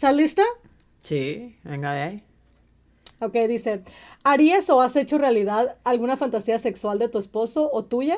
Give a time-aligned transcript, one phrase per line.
[0.00, 0.42] ¿Estás lista?
[1.04, 2.24] Sí, venga de ahí.
[3.18, 3.82] Ok, dice,
[4.24, 8.16] ¿harías o has hecho realidad alguna fantasía sexual de tu esposo o tuya?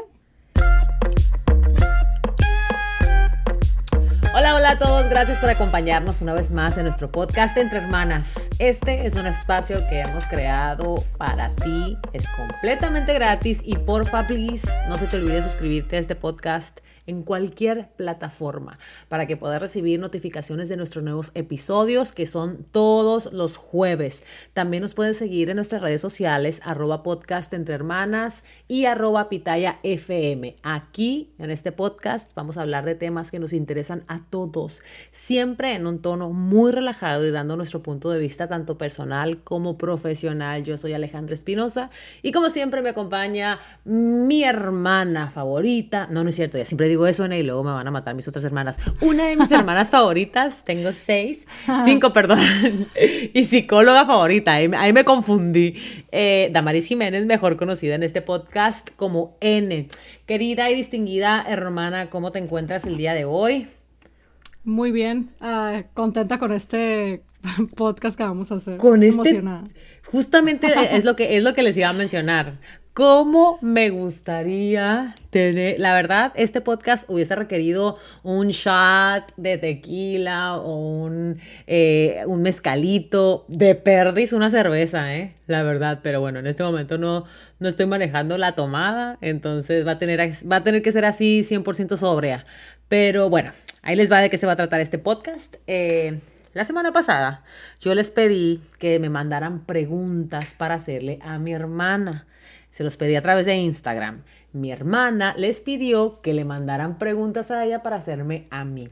[4.33, 8.49] Hola, hola a todos, gracias por acompañarnos una vez más en nuestro podcast Entre Hermanas.
[8.61, 14.69] Este es un espacio que hemos creado para ti, es completamente gratis y porfa, please,
[14.89, 18.79] no se te olvide suscribirte a este podcast en cualquier plataforma
[19.09, 24.23] para que puedas recibir notificaciones de nuestros nuevos episodios que son todos los jueves.
[24.52, 29.78] También nos puedes seguir en nuestras redes sociales arroba podcast entre hermanas y arroba pitaya
[29.83, 30.56] fm.
[30.62, 35.75] Aquí en este podcast vamos a hablar de temas que nos interesan a todos, siempre
[35.75, 40.64] en un tono muy relajado y dando nuestro punto de vista tanto personal como profesional.
[40.64, 41.91] Yo soy Alejandra Espinosa
[42.23, 46.06] y como siempre me acompaña mi hermana favorita.
[46.11, 48.28] No, no es cierto, ya siempre digo eso y luego me van a matar mis
[48.28, 48.77] otras hermanas.
[49.00, 51.46] Una de mis hermanas favoritas, tengo seis,
[51.84, 52.38] cinco, perdón,
[53.33, 55.75] y psicóloga favorita, ahí, me confundí.
[56.11, 59.89] Eh, Damaris Jiménez, mejor conocida en este podcast como N.
[60.27, 63.67] Querida y distinguida hermana, ¿cómo te encuentras el día de hoy?
[64.64, 67.22] Muy bien, ah, contenta con este
[67.77, 68.77] podcast que vamos a hacer.
[68.77, 69.64] Con este, Emocionada.
[70.11, 72.58] Justamente es lo que es lo que les iba a mencionar.
[72.95, 75.81] ¿Cómo me gustaría tener?
[75.81, 83.47] La verdad, este podcast hubiese requerido un shot de tequila o un, eh, un mezcalito,
[83.48, 85.35] de perdis, una cerveza, ¿eh?
[85.47, 87.25] La verdad, pero bueno, en este momento no,
[87.61, 91.47] no estoy manejando la tomada, entonces va a tener, va a tener que ser así
[91.48, 92.45] 100% sobria.
[92.89, 95.57] Pero bueno, ahí les va de qué se va a tratar este podcast.
[95.67, 96.20] Eh,
[96.53, 97.43] la semana pasada
[97.81, 102.27] yo les pedí que me mandaran preguntas para hacerle a mi hermana.
[102.73, 104.25] Se los pedí a través de Instagram.
[104.53, 108.89] Mi hermana les pidió que le mandaran preguntas a ella para hacerme a mí.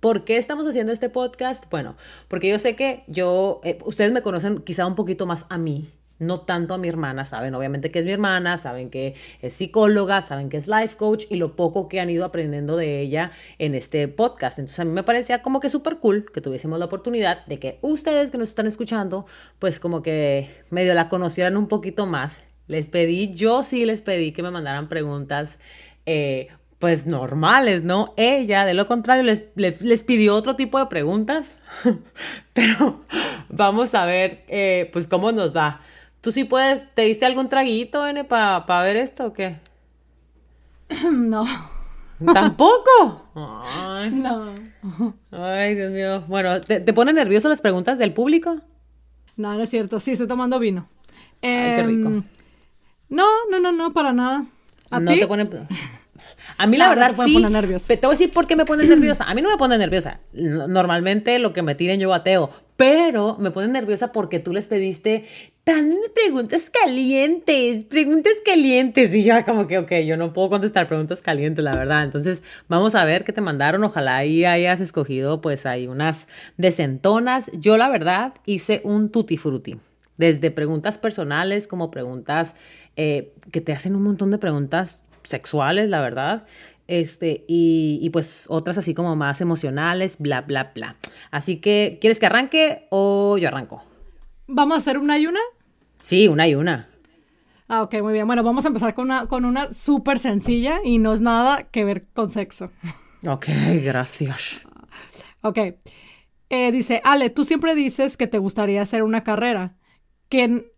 [0.00, 1.70] ¿Por qué estamos haciendo este podcast?
[1.70, 5.56] Bueno, porque yo sé que yo, eh, ustedes me conocen quizá un poquito más a
[5.56, 9.54] mí, no tanto a mi hermana, saben obviamente que es mi hermana, saben que es
[9.54, 13.30] psicóloga, saben que es life coach y lo poco que han ido aprendiendo de ella
[13.58, 14.58] en este podcast.
[14.58, 17.78] Entonces a mí me parecía como que súper cool que tuviésemos la oportunidad de que
[17.82, 19.26] ustedes que nos están escuchando,
[19.60, 24.32] pues como que medio la conocieran un poquito más les pedí, yo sí les pedí
[24.32, 25.58] que me mandaran preguntas,
[26.04, 28.12] eh, pues normales, ¿no?
[28.16, 31.58] Ella, de lo contrario, les, les, pidió otro tipo de preguntas,
[32.52, 33.02] pero
[33.48, 35.80] vamos a ver, eh, pues, cómo nos va.
[36.20, 39.56] ¿Tú sí puedes, te diste algún traguito, N, para ver esto o qué?
[41.12, 41.46] No.
[42.32, 43.30] ¿Tampoco?
[43.34, 44.10] Ay.
[44.10, 44.54] No.
[45.30, 46.24] Ay, Dios mío.
[46.26, 48.60] Bueno, ¿te, ¿te ponen nervioso las preguntas del público?
[49.36, 50.00] No, no es cierto.
[50.00, 50.88] Sí, estoy tomando vino.
[51.42, 52.22] Ay, qué rico.
[53.08, 54.46] No, no, no, no, para nada.
[54.90, 55.48] ¿A no te pone...
[56.58, 57.44] A mí la verdad te sí.
[57.86, 59.24] Te voy a decir por qué me pone nerviosa.
[59.24, 60.20] A mí no me pone nerviosa.
[60.32, 62.50] Normalmente lo que me tiren yo bateo.
[62.76, 65.24] Pero me pone nerviosa porque tú les pediste
[65.64, 69.14] tan preguntas calientes, preguntas calientes.
[69.14, 72.04] Y ya como que, ok, yo no puedo contestar preguntas calientes, la verdad.
[72.04, 73.82] Entonces, vamos a ver qué te mandaron.
[73.82, 76.28] Ojalá ahí hayas escogido, pues, hay unas
[76.58, 77.50] decentonas.
[77.54, 79.78] Yo, la verdad, hice un tutti frutti.
[80.18, 82.56] Desde preguntas personales como preguntas
[82.96, 86.46] eh, que te hacen un montón de preguntas sexuales, la verdad.
[86.88, 90.96] Este, y, pues otras así como más emocionales, bla, bla, bla.
[91.30, 93.82] Así que, ¿quieres que arranque o yo arranco?
[94.46, 95.40] ¿Vamos a hacer una y una?
[96.00, 96.88] Sí, una y una.
[97.68, 98.26] Ah, ok, muy bien.
[98.26, 101.84] Bueno, vamos a empezar con una, con una súper sencilla y no es nada que
[101.84, 102.70] ver con sexo.
[103.26, 103.46] Ok,
[103.82, 104.60] gracias.
[105.40, 105.58] Ok.
[106.48, 109.74] Eh, dice, Ale, tú siempre dices que te gustaría hacer una carrera.
[110.28, 110.70] Que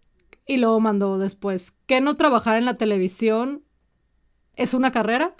[0.49, 3.63] y luego mandó después, ¿que no trabajar en la televisión
[4.57, 5.35] es una carrera?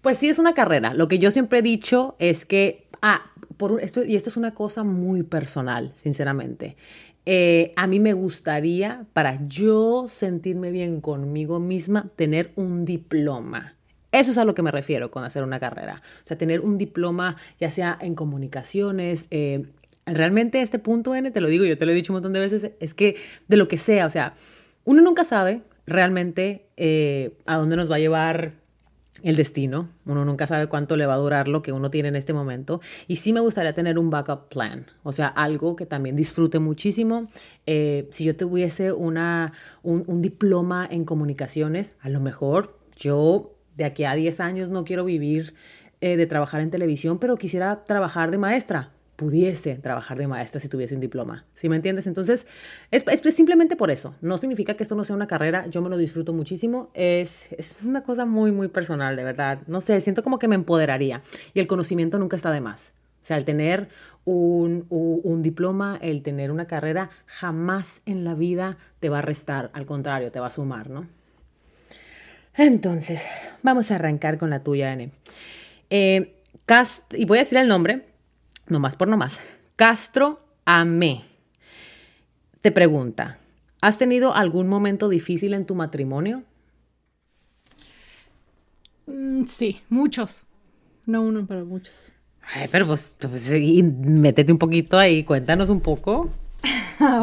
[0.00, 0.94] Pues sí, es una carrera.
[0.94, 4.54] Lo que yo siempre he dicho es que, ah, por esto, y esto es una
[4.54, 6.76] cosa muy personal, sinceramente.
[7.26, 13.76] Eh, a mí me gustaría, para yo sentirme bien conmigo misma, tener un diploma.
[14.12, 16.02] Eso es a lo que me refiero con hacer una carrera.
[16.24, 19.66] O sea, tener un diploma, ya sea en comunicaciones, eh,
[20.14, 22.40] realmente este punto N, te lo digo, yo te lo he dicho un montón de
[22.40, 23.16] veces, es que
[23.48, 24.34] de lo que sea, o sea,
[24.84, 28.54] uno nunca sabe realmente eh, a dónde nos va a llevar
[29.22, 32.16] el destino, uno nunca sabe cuánto le va a durar lo que uno tiene en
[32.16, 32.80] este momento.
[33.06, 37.28] Y sí me gustaría tener un backup plan, o sea, algo que también disfrute muchísimo.
[37.66, 39.52] Eh, si yo tuviese una,
[39.82, 45.04] un, diploma en comunicaciones, a lo mejor yo de aquí a 10 años no quiero
[45.04, 45.54] vivir
[46.00, 48.90] eh, de trabajar en televisión, pero quisiera trabajar de maestra
[49.20, 51.44] pudiese trabajar de maestra si tuviese un diploma.
[51.52, 52.06] ¿Sí me entiendes?
[52.06, 52.46] Entonces,
[52.90, 54.14] es, simplemente por eso.
[54.22, 55.66] No significa que esto no sea una carrera.
[55.66, 56.88] Yo me lo disfruto muchísimo.
[56.94, 59.60] Es, es una cosa muy, muy personal, de verdad.
[59.66, 61.20] No sé, siento como que me empoderaría.
[61.52, 62.94] Y el conocimiento nunca está de más.
[63.20, 63.90] O sea, el tener
[64.24, 69.70] un, un, diploma, el tener una carrera, jamás en la vida te va a restar,
[69.74, 71.06] al contrario, te va a sumar, ¿no?
[72.54, 73.22] Entonces,
[73.62, 75.10] vamos a arrancar con la tuya, N.
[75.90, 78.06] Eh, Cast, y voy a decir el nombre,
[78.70, 79.40] nomás por nomás.
[79.76, 81.24] Castro Amé.
[82.60, 83.38] Te pregunta,
[83.80, 86.44] ¿has tenido algún momento difícil en tu matrimonio?
[89.06, 90.42] Mm, sí, muchos.
[91.06, 91.94] No uno, pero muchos.
[92.54, 96.30] Ay, pero pues, pues métete un poquito ahí, cuéntanos un poco.
[97.02, 97.18] Ah,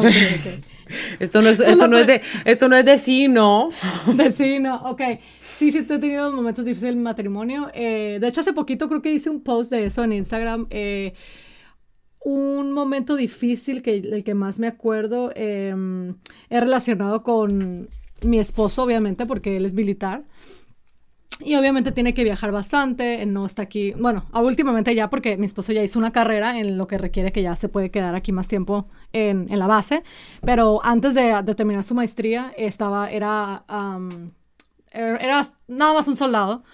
[1.18, 3.70] esto no es, esto no es de, esto no es de sí, ¿no?
[4.14, 5.02] De sí, no, ok.
[5.40, 7.70] Sí, sí, he tenido momentos difíciles en matrimonio.
[7.74, 10.66] Eh, de hecho, hace poquito creo que hice un post de eso en Instagram.
[10.70, 11.14] Eh,
[12.24, 16.16] un momento difícil que el que más me acuerdo em,
[16.50, 17.88] es relacionado con
[18.24, 20.24] mi esposo, obviamente, porque él es militar.
[21.40, 25.72] Y obviamente tiene que viajar bastante, no está aquí, bueno, últimamente ya porque mi esposo
[25.72, 28.48] ya hizo una carrera en lo que requiere que ya se puede quedar aquí más
[28.48, 30.02] tiempo en, en la base,
[30.42, 33.64] pero antes de, de, terminar su maestría estaba, era,
[34.92, 36.64] era nada más un soldado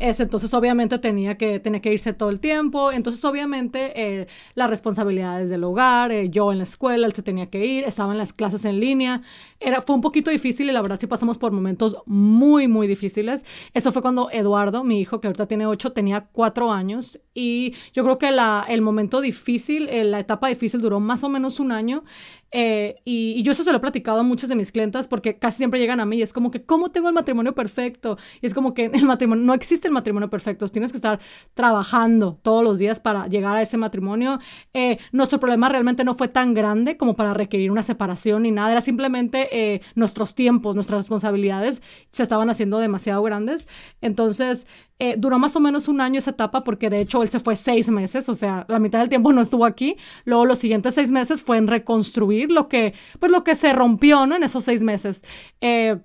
[0.00, 2.90] entonces, obviamente, tenía que, tenía que irse todo el tiempo.
[2.90, 7.46] Entonces, obviamente, eh, las responsabilidades del hogar, eh, yo en la escuela, él se tenía
[7.46, 9.20] que ir, estaba en las clases en línea.
[9.60, 13.44] Era, fue un poquito difícil y la verdad sí pasamos por momentos muy, muy difíciles.
[13.74, 17.20] Eso fue cuando Eduardo, mi hijo, que ahorita tiene ocho, tenía cuatro años.
[17.34, 21.28] Y yo creo que la, el momento difícil, eh, la etapa difícil duró más o
[21.28, 22.04] menos un año.
[22.52, 25.58] Eh, y, yo eso se lo he platicado a muchas de mis clientas porque casi
[25.58, 28.18] siempre llegan a mí y es como que, ¿cómo tengo el matrimonio perfecto?
[28.40, 31.20] Y es como que el matrimonio, no existe el matrimonio perfecto, tienes que estar
[31.54, 34.40] trabajando todos los días para llegar a ese matrimonio.
[34.74, 38.72] Eh, nuestro problema realmente no fue tan grande como para requerir una separación ni nada,
[38.72, 43.68] era simplemente eh, nuestros tiempos, nuestras responsabilidades se estaban haciendo demasiado grandes.
[44.00, 44.66] Entonces,
[45.02, 47.56] eh, duró más o menos un año esa etapa porque de hecho él se fue
[47.56, 49.96] seis meses, o sea, la mitad del tiempo no estuvo aquí.
[50.26, 54.26] Luego los siguientes seis meses fue en reconstruir lo que, pues lo que se rompió,
[54.26, 54.36] ¿no?
[54.36, 55.24] En esos seis meses.
[55.62, 55.98] Eh,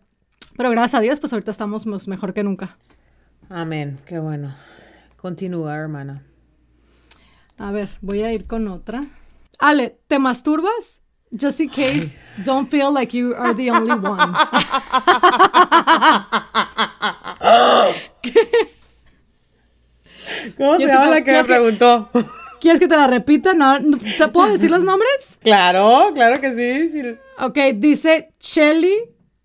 [0.56, 2.78] pero gracias a Dios, pues ahorita estamos mejor que nunca.
[3.50, 4.54] Amén, qué bueno.
[5.18, 6.24] Continúa, hermana.
[7.58, 9.04] A ver, voy a ir con otra.
[9.60, 11.02] Ale, ¿te masturbas?
[11.38, 14.34] Just in case, don't feel like you are the only one.
[20.58, 22.10] ¿Cómo se llama la que me preguntó?
[22.62, 23.54] ¿Quieres que te la repita?
[23.54, 23.78] No,
[24.18, 25.38] ¿Te puedo decir los nombres?
[25.42, 26.90] Claro, claro que sí.
[26.90, 27.16] sí.
[27.38, 28.96] Ok, dice Shelly,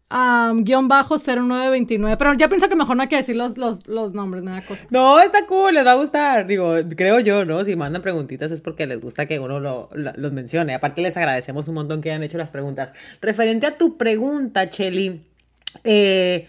[0.09, 2.17] guion bajo 0929.
[2.17, 4.87] Pero ya pienso que mejor no hay que decir los, los, los nombres, nada cosa.
[4.91, 6.47] No, está cool, les va a gustar.
[6.47, 7.65] Digo, creo yo, ¿no?
[7.65, 10.75] Si mandan preguntitas es porque les gusta que uno lo, los mencione.
[10.75, 12.93] Aparte, les agradecemos un montón que hayan hecho las preguntas.
[13.21, 15.21] Referente a tu pregunta, Shelly,
[15.85, 16.49] eh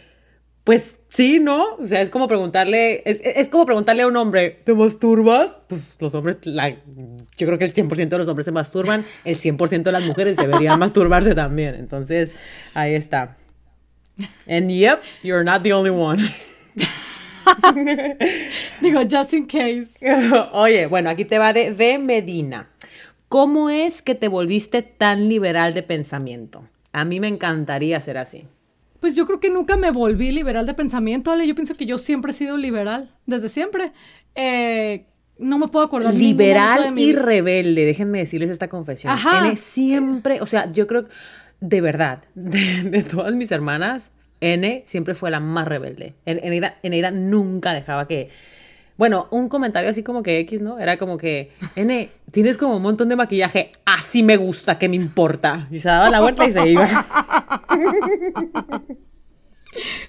[0.63, 1.75] pues sí, ¿no?
[1.75, 5.60] O sea, es como preguntarle, es, como preguntarle a un hombre, ¿te masturbas?
[5.68, 9.38] Pues los hombres, la, yo creo que el 100% de los hombres se masturban, el
[9.38, 11.75] 100% de las mujeres deberían masturbarse también.
[11.75, 12.31] Entonces,
[12.74, 13.38] ahí está.
[14.48, 16.22] And yep, you're not the only one.
[18.81, 19.98] Digo, just in case.
[20.54, 22.69] Oye, bueno, aquí te va de V Medina.
[23.28, 26.68] ¿Cómo es que te volviste tan liberal de pensamiento?
[26.92, 28.46] A mí me encantaría ser así.
[29.01, 31.48] Pues yo creo que nunca me volví liberal de pensamiento, Ale.
[31.48, 33.92] Yo pienso que yo siempre he sido liberal, desde siempre.
[34.36, 35.07] Eh,
[35.39, 36.13] no me puedo acordar.
[36.13, 39.18] Liberal y rebelde, déjenme decirles esta confesión.
[39.42, 41.05] N siempre, o sea, yo creo,
[41.60, 46.13] de verdad, de, todas mis hermanas, N siempre fue la más rebelde.
[46.25, 48.29] Eneida nunca dejaba que
[49.01, 50.77] bueno, un comentario así como que X, ¿no?
[50.77, 54.96] Era como que, N, tienes como un montón de maquillaje, así me gusta, ¿qué me
[54.96, 55.67] importa?
[55.72, 56.88] Y se daba la vuelta y se iba.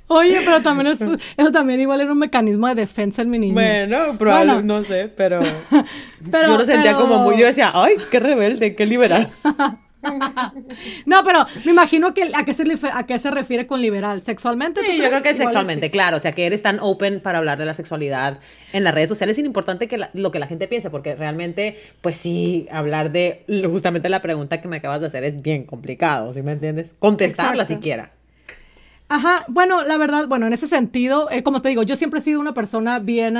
[0.08, 1.16] Oye, pero también eso,
[1.54, 3.54] también igual era un mecanismo de defensa en mi niñez.
[3.54, 5.40] Bueno, probablemente, no sé, pero,
[6.30, 9.30] pero yo lo sentía como muy, yo decía, ay, qué rebelde, qué liberal.
[11.06, 14.21] no, pero me imagino que a qué, se, a qué se refiere con liberal.
[14.23, 14.80] ¿Sexualmente?
[14.82, 16.16] Sí, yo creo que sexualmente, claro.
[16.16, 18.38] O sea, que eres tan open para hablar de la sexualidad
[18.73, 19.38] en las redes sociales.
[19.38, 24.09] Es importante que lo que la gente piense, porque realmente, pues sí, hablar de justamente
[24.09, 26.94] la pregunta que me acabas de hacer es bien complicado, ¿sí me entiendes?
[26.99, 28.12] Contestarla siquiera.
[29.14, 32.23] Ajá, bueno, la verdad, bueno, en ese sentido, eh, como te digo, yo siempre he
[32.23, 33.37] sido una persona bien,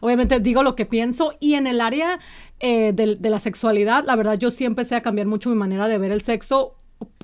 [0.00, 2.18] obviamente digo lo que pienso y en el área
[2.58, 5.96] eh, de, la sexualidad, la verdad, yo sí empecé a cambiar mucho mi manera de
[5.96, 6.74] ver el sexo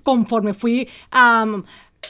[0.04, 0.88] conforme fui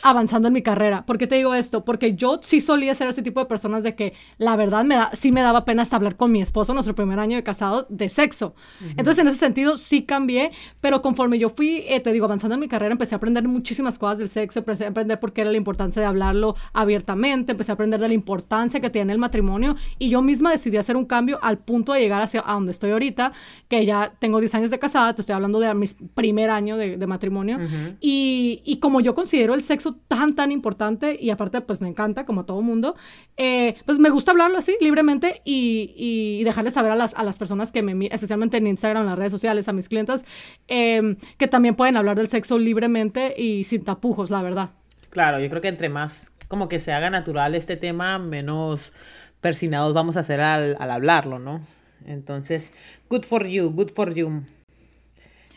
[0.03, 1.05] avanzando en mi carrera.
[1.07, 1.85] ¿Por qué te digo esto?
[1.85, 5.11] Porque yo sí solía ser ese tipo de personas de que la verdad me da,
[5.15, 8.09] sí me daba pena hasta hablar con mi esposo nuestro primer año de casado de
[8.09, 8.55] sexo.
[8.97, 12.61] Entonces, en ese sentido, sí cambié, pero conforme yo fui, eh, te digo, avanzando en
[12.61, 15.51] mi carrera, empecé a aprender muchísimas cosas del sexo, empecé a aprender por qué era
[15.51, 19.77] la importancia de hablarlo abiertamente, empecé a aprender de la importancia que tiene el matrimonio
[19.99, 22.91] y yo misma decidí hacer un cambio al punto de llegar hacia a donde estoy
[22.91, 23.33] ahorita,
[23.69, 27.07] que ya tengo 10 años de casada, te estoy hablando de mi primer año de,
[27.07, 27.59] matrimonio,
[28.01, 32.25] y, y como yo considero el sexo tan, tan importante y aparte pues me encanta
[32.25, 32.97] como a todo mundo,
[33.37, 37.39] eh, pues me gusta hablarlo así libremente y, y, dejarles saber a las, a las
[37.39, 40.25] personas que me, especialmente en Instagram, en las redes sociales, a mis clientes,
[40.67, 44.71] em, que también pueden hablar del sexo libremente y sin tapujos, la verdad.
[45.11, 48.93] Claro, yo creo que entre más como que se haga natural este tema, menos
[49.41, 51.61] persinados vamos a hacer al, al hablarlo, ¿no?
[52.07, 52.73] Entonces,
[53.11, 54.43] good for you, good for you.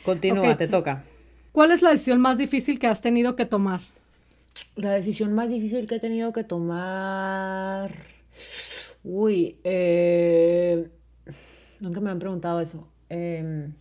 [0.04, 1.04] Continúa, te toca.
[1.52, 3.82] ¿Cuál es la decisión más difícil que has tenido que tomar?
[4.76, 7.92] La decisión más difícil que he tenido que tomar.
[9.04, 10.90] Uy, eh...
[11.80, 12.88] nunca me han preguntado eso.
[13.10, 13.74] Em,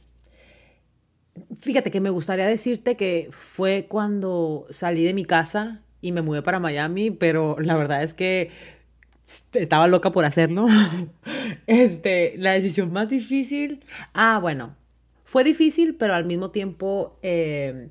[1.60, 6.42] fíjate que me gustaría decirte que fue cuando salí de mi casa y me mudé
[6.42, 8.50] para Miami, pero la verdad es que
[9.52, 10.66] estaba loca por hacerlo.
[11.66, 13.84] este, la decisión más difícil.
[14.14, 14.76] Ah, bueno,
[15.24, 17.90] fue difícil, pero al mismo tiempo eh,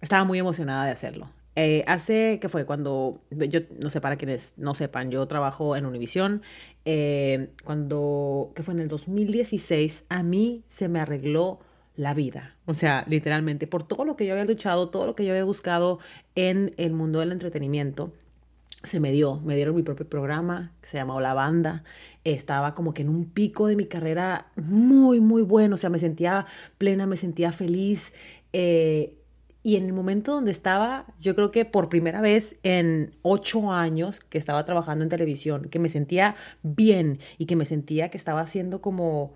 [0.00, 1.30] estaba muy emocionada de hacerlo.
[1.56, 2.66] Eh, hace, ¿qué fue?
[2.66, 6.42] Cuando, yo no sé, para quienes no sepan, yo trabajo en Univision.
[6.84, 8.74] Eh, cuando, ¿qué fue?
[8.74, 11.60] En el 2016, a mí se me arregló
[11.96, 12.56] la vida.
[12.66, 15.44] O sea, literalmente, por todo lo que yo había luchado, todo lo que yo había
[15.44, 16.00] buscado
[16.34, 18.12] en el mundo del entretenimiento,
[18.82, 21.84] se me dio, me dieron mi propio programa que se llamaba La Banda.
[22.24, 25.76] Estaba como que en un pico de mi carrera muy, muy bueno.
[25.76, 26.46] O sea, me sentía
[26.78, 28.12] plena, me sentía feliz.
[28.52, 29.16] Eh,
[29.66, 34.20] y en el momento donde estaba, yo creo que por primera vez en ocho años
[34.20, 38.42] que estaba trabajando en televisión, que me sentía bien y que me sentía que estaba
[38.42, 39.32] haciendo como,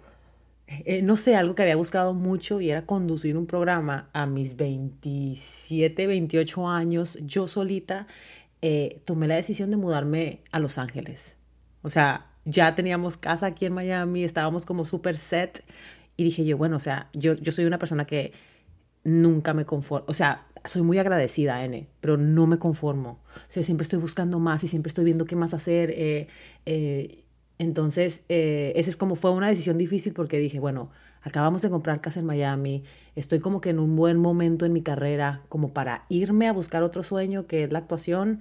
[0.67, 4.57] eh, no sé, algo que había buscado mucho y era conducir un programa a mis
[4.57, 8.07] 27, 28 años, yo solita
[8.61, 11.39] eh, tomé la decisión de mudarme a Los Ángeles.
[11.81, 15.65] O sea, ya teníamos casa aquí en Miami, estábamos como súper set
[16.19, 18.35] y dije yo, bueno, o sea, yo, yo soy una persona que
[19.05, 23.19] nunca me conformo, o sea, soy muy agradecida, N, pero no me conformo.
[23.35, 25.93] O sea, siempre estoy buscando más y siempre estoy viendo qué más hacer.
[25.97, 26.29] Eh,
[26.67, 27.25] eh,
[27.59, 30.91] entonces, eh, esa es como fue una decisión difícil porque dije, bueno,
[31.23, 32.85] acabamos de comprar casa en Miami,
[33.17, 36.83] estoy como que en un buen momento en mi carrera como para irme a buscar
[36.83, 38.41] otro sueño que es la actuación.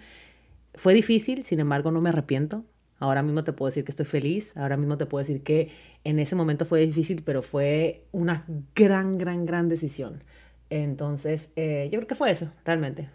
[0.76, 2.64] Fue difícil, sin embargo no me arrepiento.
[3.00, 5.70] Ahora mismo te puedo decir que estoy feliz, ahora mismo te puedo decir que
[6.04, 8.46] en ese momento fue difícil, pero fue una
[8.76, 10.24] gran, gran, gran decisión.
[10.70, 13.10] Entonces, eh, yo creo que fue eso, realmente.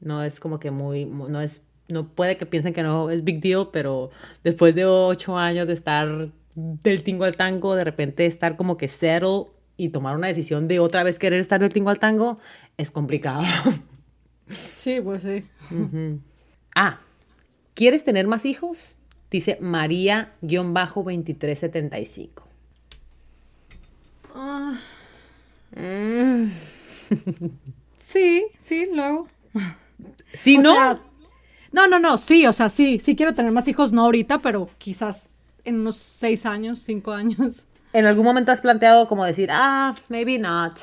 [0.00, 3.40] No es como que muy, no es, no puede que piensen que no es big
[3.40, 4.10] deal, pero
[4.42, 8.88] después de ocho años de estar del tingo al tango, de repente estar como que
[8.88, 12.38] settle y tomar una decisión de otra vez querer estar del tingo al tango,
[12.76, 13.42] es complicado.
[14.48, 15.44] Sí, pues sí.
[16.74, 16.98] Ah,
[17.74, 18.98] ¿quieres tener más hijos?
[19.30, 22.28] Dice María-2375.
[24.34, 24.78] Ah.
[25.76, 26.46] Mm.
[27.98, 29.28] sí, sí, luego.
[30.34, 31.00] ¿Sí, no?
[31.72, 34.68] no, no, no, sí, o sea, sí, sí quiero tener más hijos, no ahorita, pero
[34.78, 35.30] quizás
[35.64, 37.64] en unos seis años, cinco años.
[37.92, 40.78] ¿En algún momento has planteado como decir, ah, maybe not?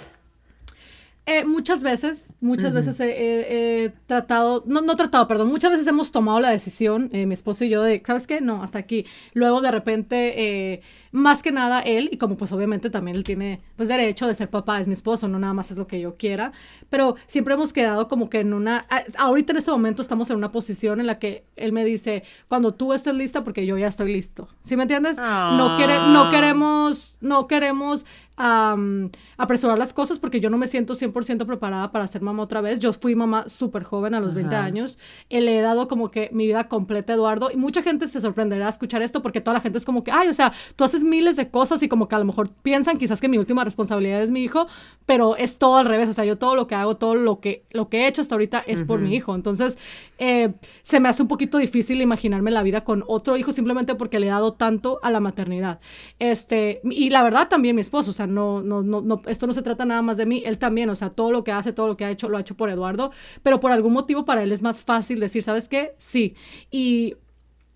[1.31, 6.39] Eh, muchas veces, muchas veces he, tratado, no, no tratado, perdón, muchas veces hemos tomado
[6.39, 8.41] la decisión, eh, mi esposo y yo, de, ¿sabes qué?
[8.41, 9.05] No, hasta aquí.
[9.33, 10.33] Luego de repente,
[10.74, 10.81] eh,
[11.12, 14.50] más que nada él, y como pues obviamente también él tiene pues derecho de ser
[14.50, 16.51] papá, es mi esposo, no nada más es lo que yo quiera,
[16.89, 18.88] pero siempre hemos quedado como que en una,
[19.19, 22.74] ahorita en este momento estamos en una posición en la que él me dice, cuando
[22.74, 25.17] tú estés lista, porque yo ya estoy listo, ¿sí me entiendes?
[25.19, 26.31] No, quiere, no ah.
[26.31, 28.07] queremos, no queremos
[28.39, 32.79] apresurar las cosas porque yo no me siento 100% preparada para ser mamá otra vez.
[32.79, 34.98] Yo fui mamá súper joven a los 20 años.
[35.29, 38.67] Le he dado como que mi vida completa a Eduardo y mucha gente se sorprenderá
[38.67, 41.03] a escuchar esto porque toda la gente es como que, ay, o sea, tú haces
[41.03, 44.22] miles de cosas y como que a lo mejor piensan quizás que mi última responsabilidad
[44.22, 44.67] es mi hijo,
[45.05, 46.08] pero es todo al revés.
[46.08, 48.36] O sea, yo todo lo que hago, todo lo que, lo que he hecho hasta
[48.36, 49.36] ahorita es por mi hijo.
[49.36, 49.77] Entonces,
[50.19, 54.19] eh, se me hace un poquito difícil imaginarme la vida con otro hijo simplemente porque
[54.19, 55.79] le he dado tanto a la maternidad.
[56.19, 59.53] Este, y la verdad también mi esposo, o sea, no, no, no, no, esto no
[59.53, 61.88] se trata nada más de mí, él también, o sea, todo lo que hace, todo
[61.88, 63.11] lo que ha hecho, lo ha hecho por Eduardo,
[63.43, 65.95] pero por algún motivo para él es más fácil decir, ¿sabes qué?
[65.97, 66.35] Sí.
[66.69, 67.15] Y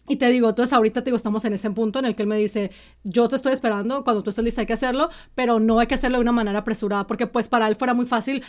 [0.07, 2.27] y te digo, entonces ahorita te digo, estamos en ese punto en el que él
[2.27, 2.71] me dice,
[3.03, 5.95] yo te estoy esperando, cuando tú estés lista hay que hacerlo, pero no hay que
[5.95, 8.43] hacerlo de una manera apresurada, porque pues para él fuera muy fácil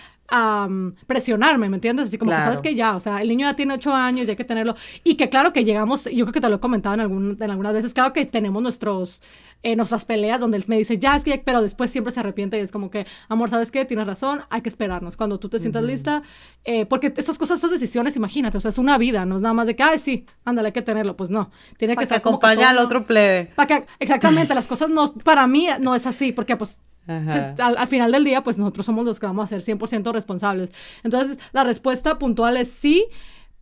[1.06, 2.06] presionarme, ¿me entiendes?
[2.06, 4.30] Así como que sabes que ya, o sea, el niño ya tiene ocho años y
[4.30, 6.94] hay que tenerlo, y que claro que llegamos, yo creo que te lo he comentado
[6.94, 9.22] en, algún, en algunas veces, claro que tenemos nuestros
[9.64, 12.58] en nuestras peleas donde él me dice, ya es que, pero después siempre se arrepiente
[12.58, 13.84] y es como que, amor, ¿sabes qué?
[13.86, 15.16] Tienes razón, hay que esperarnos.
[15.16, 16.22] Cuando tú te sientas lista,
[16.64, 19.54] eh, porque estas cosas, estas decisiones, imagínate, o sea, es una vida, no es nada
[19.54, 21.16] más de que, ay, sí, ándale, hay que tenerlo.
[21.16, 22.18] Pues no, tiene que, ser.
[22.18, 23.52] acompaña al otro plebe.
[23.56, 27.88] Para que, exactamente, las cosas no, para mí no es así, porque pues al, al,
[27.88, 30.72] final del día, pues nosotros somos los que vamos a ser 100% responsables.
[31.02, 33.06] Entonces, la respuesta puntual es sí,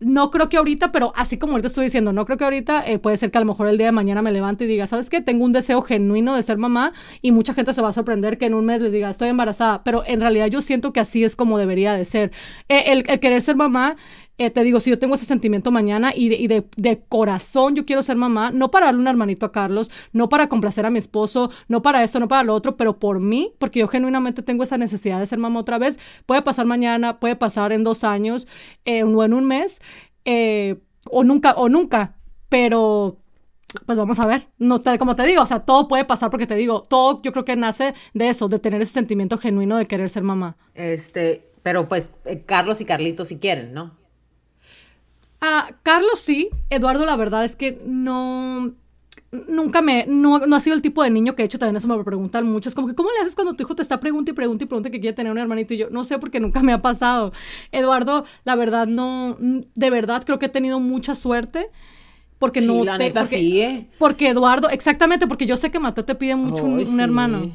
[0.04, 2.99] no creo que ahorita, pero así como ahorita estoy diciendo, no creo que ahorita, eh,
[2.99, 5.11] puede ser que a lo mejor el día de mañana me levante y diga, ¿sabes
[5.11, 5.21] qué?
[5.21, 8.47] Tengo un deseo genuino de ser mamá y mucha gente se va a sorprender que
[8.47, 11.37] en un mes les diga, estoy embarazada, pero en realidad yo siento que así es
[11.37, 12.32] como debería de ser.
[12.68, 13.97] Eh, el, el, querer ser mamá
[14.38, 17.74] eh, te digo, si yo tengo ese sentimiento mañana y, de, y de, de, corazón
[17.74, 20.90] yo quiero ser mamá, no para darle un hermanito a Carlos, no para complacer a
[20.90, 24.42] mi esposo, no para esto, no para lo otro, pero por mí, porque yo genuinamente
[24.42, 25.98] tengo esa necesidad de ser mamá otra vez.
[26.26, 28.48] Puede pasar mañana, puede pasar en dos años
[28.84, 29.80] eh, o en un mes,
[30.24, 32.16] eh, o nunca, o nunca,
[32.48, 33.18] pero
[33.86, 36.46] pues vamos a ver, no te, como te digo, o sea, todo puede pasar porque
[36.46, 39.86] te digo, todo yo creo que nace de eso, de tener ese sentimiento genuino de
[39.86, 40.56] querer ser mamá.
[40.74, 42.10] Este, pero pues
[42.46, 44.01] Carlos y Carlitos si quieren, ¿no?
[45.44, 48.72] Ah, Carlos sí, Eduardo la verdad es que no,
[49.49, 51.88] nunca me, no, no, ha sido el tipo de niño que de hecho también eso
[51.88, 54.30] me preguntan mucho, es como que ¿cómo le haces cuando tu hijo te está preguntando
[54.30, 55.75] y pregunta y pregunta que quiere tener un hermanito?
[55.75, 57.32] Y yo no sé porque nunca me ha pasado.
[57.72, 61.70] Eduardo, la verdad no, de verdad creo que he tenido mucha suerte.
[62.38, 63.88] Porque sí, no la neta sí, ¿eh?
[63.99, 67.52] Porque Eduardo, exactamente, porque yo sé que Mateo te pide mucho un, un hermano.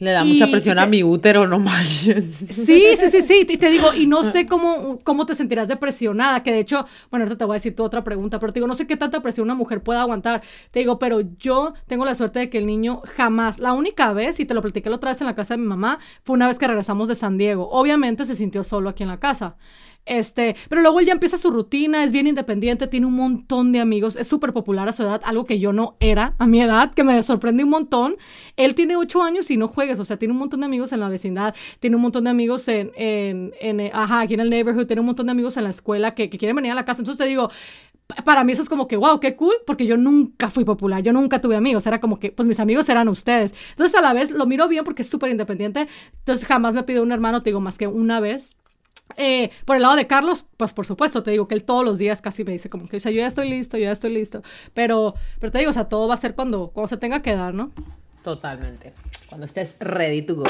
[0.00, 2.24] Le da mucha presión a mi útero, no manches.
[2.24, 3.46] Sí, sí, sí, sí.
[3.46, 7.24] Y te digo, y no sé cómo, cómo te sentirás depresionada, que de hecho, bueno,
[7.24, 9.20] ahorita te voy a decir tu otra pregunta, pero te digo, no sé qué tanta
[9.20, 10.42] presión una mujer pueda aguantar.
[10.70, 14.40] Te digo, pero yo tengo la suerte de que el niño jamás, la única vez,
[14.40, 16.46] y te lo platiqué la otra vez en la casa de mi mamá, fue una
[16.46, 17.68] vez que regresamos de San Diego.
[17.70, 19.56] Obviamente se sintió solo aquí en la casa.
[20.06, 23.80] Este, pero luego él ya empieza su rutina, es bien independiente, tiene un montón de
[23.80, 26.92] amigos, es súper popular a su edad, algo que yo no era a mi edad,
[26.92, 28.16] que me sorprende un montón.
[28.56, 31.08] Él tiene ocho años y no o sea, tiene un montón de amigos en la
[31.08, 35.00] vecindad, tiene un montón de amigos en, en, en ajá, aquí en el neighborhood, tiene
[35.00, 37.00] un montón de amigos en la escuela que, que quieren venir a la casa.
[37.00, 37.50] Entonces te digo,
[38.24, 41.12] para mí eso es como que, wow, qué cool, porque yo nunca fui popular, yo
[41.12, 43.54] nunca tuve amigos, era como que, pues mis amigos eran ustedes.
[43.70, 47.02] Entonces a la vez lo miro bien porque es súper independiente, entonces jamás me pido
[47.02, 48.56] un hermano, te digo, más que una vez,
[49.16, 51.98] eh, por el lado de Carlos, pues por supuesto, te digo que él todos los
[51.98, 54.12] días casi me dice como que, o sea, yo ya estoy listo, yo ya estoy
[54.12, 54.42] listo.
[54.74, 57.34] Pero, pero te digo, o sea, todo va a ser cuando, cuando se tenga que
[57.34, 57.72] dar, ¿no?
[58.22, 58.92] Totalmente.
[59.30, 60.44] Cuando estés ready to go.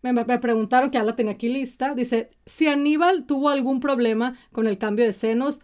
[0.00, 4.38] Me, me, preguntaron, que ya la tenía aquí lista, dice, si Aníbal tuvo algún problema
[4.52, 5.60] con el cambio de senos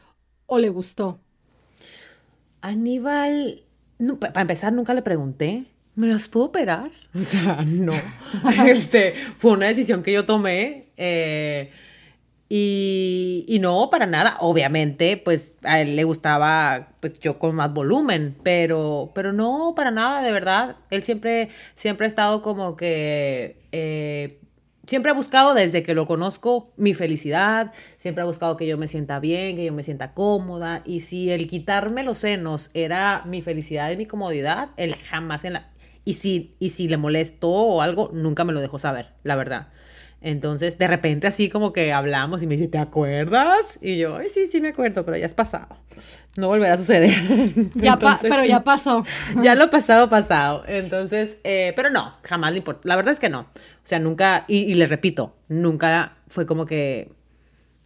[0.47, 1.21] o le gustó.
[2.63, 3.63] Aníbal,
[3.99, 5.67] no, para empezar, nunca le pregunté.
[5.95, 6.91] ¿Me las puedo operar?
[7.15, 7.93] O sea, no.
[8.67, 10.89] este, fue una decisión que yo tomé.
[10.97, 11.71] Eh,
[12.53, 14.37] y, no, para nada.
[14.41, 19.93] Obviamente, pues a él le gustaba, pues yo con más volumen, pero, pero no, para
[19.93, 20.77] nada, de verdad.
[20.91, 24.41] Él siempre, siempre ha estado como que, eh,
[24.85, 28.89] siempre ha buscado desde que lo conozco mi felicidad, siempre ha buscado que yo me
[28.89, 30.83] sienta bien, que yo me sienta cómoda.
[30.85, 35.53] Y si el quitarme los senos era mi felicidad y mi comodidad, él jamás en
[35.53, 35.71] la...
[36.05, 39.69] Y si, y si le molestó o algo, nunca me lo dejó saber, la verdad.
[40.23, 43.79] Entonces, de repente así como que hablamos y me dice, ¿te acuerdas?
[43.81, 45.69] Y yo, Ay, sí, sí me acuerdo, pero ya es pasado.
[46.37, 47.15] No volverá a suceder.
[47.75, 49.05] Ya pero ya pasó.
[49.43, 50.65] ya lo pasado, pasado.
[50.67, 52.83] Entonces, eh, pero no, jamás le importa.
[52.85, 53.41] La verdad es que no.
[53.41, 57.13] O sea, nunca, y, y le repito, nunca fue como que,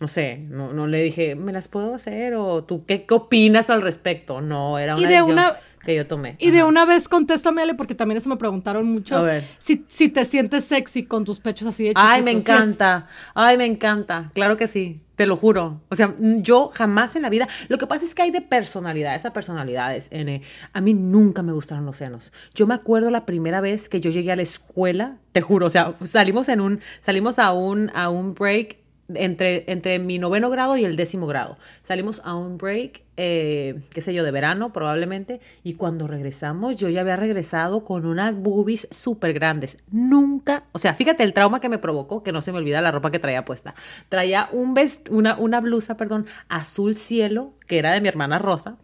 [0.00, 2.34] no sé, no, no le dije, ¿me las puedo hacer?
[2.34, 4.40] O tú, ¿qué, qué opinas al respecto?
[4.40, 5.04] No, era una...
[5.04, 6.36] Y de una que yo tomé.
[6.38, 9.16] Y de una vez contéstame, Ale, porque también eso me preguntaron mucho.
[9.16, 9.48] A ver.
[9.58, 12.04] Si, si te sientes sexy con tus pechos así de chiquitos.
[12.04, 13.06] Ay, me encanta.
[13.34, 14.30] Ay, me encanta.
[14.34, 15.00] Claro que sí.
[15.16, 15.80] Te lo juro.
[15.90, 17.46] O sea, yo jamás en la vida.
[17.68, 20.42] Lo que pasa es que hay de personalidades a personalidades, N.
[20.72, 22.32] A mí nunca me gustaron los senos.
[22.54, 25.70] Yo me acuerdo la primera vez que yo llegué a la escuela, te juro, o
[25.70, 30.76] sea, salimos en un, salimos a un, a un break entre, entre mi noveno grado
[30.76, 31.56] y el décimo grado.
[31.82, 36.88] Salimos a un break, eh, qué sé yo, de verano probablemente, y cuando regresamos yo
[36.88, 39.78] ya había regresado con unas boobies súper grandes.
[39.90, 42.92] Nunca, o sea, fíjate el trauma que me provocó, que no se me olvida la
[42.92, 43.74] ropa que traía puesta.
[44.08, 48.78] Traía un vest una, una blusa, perdón, azul cielo, que era de mi hermana Rosa.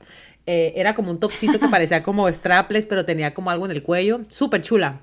[0.46, 3.83] Eh, era como un topcito que parecía como strapless, pero tenía como algo en el
[3.83, 4.20] cuello.
[4.30, 5.00] Súper chula.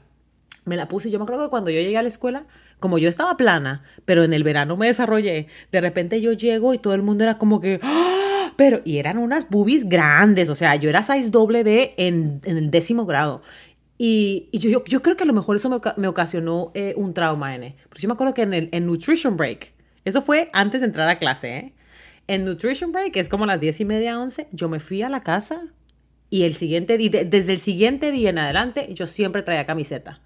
[0.67, 2.45] Me la puse yo me acuerdo que cuando yo llegué a la escuela,
[2.79, 6.77] como yo estaba plana, pero en el verano me desarrollé, de repente yo llego y
[6.77, 8.53] todo el mundo era como que, ¡Ah!
[8.55, 12.57] pero, y eran unas boobies grandes, o sea, yo era size doble D en, en
[12.57, 13.41] el décimo grado.
[13.97, 16.93] Y, y yo, yo, yo, creo que a lo mejor eso me, me ocasionó eh,
[16.97, 17.75] un trauma, N.
[17.89, 19.73] Porque yo me acuerdo que en el en Nutrition Break,
[20.05, 21.73] eso fue antes de entrar a clase, ¿eh?
[22.27, 25.09] En Nutrition Break, que es como las 10 y media, 11, yo me fui a
[25.09, 25.73] la casa
[26.29, 30.21] y el siguiente desde el siguiente día en adelante, yo siempre traía camiseta.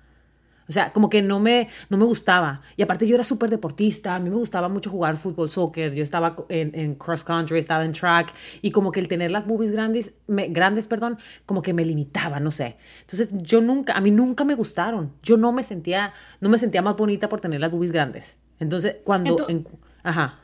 [0.72, 2.62] O sea, como que no me, no me gustaba.
[2.78, 6.02] Y aparte yo era súper deportista, a mí me gustaba mucho jugar fútbol, soccer, yo
[6.02, 9.72] estaba en, en, cross country, estaba en track, y como que el tener las boobies
[9.72, 12.78] grandes, me, grandes, perdón, como que me limitaba, no sé.
[13.02, 15.12] Entonces yo nunca, a mí nunca me gustaron.
[15.22, 18.38] Yo no me sentía, no me sentía más bonita por tener las boobies grandes.
[18.58, 19.32] Entonces, cuando...
[19.32, 20.40] Entonces, en, ajá.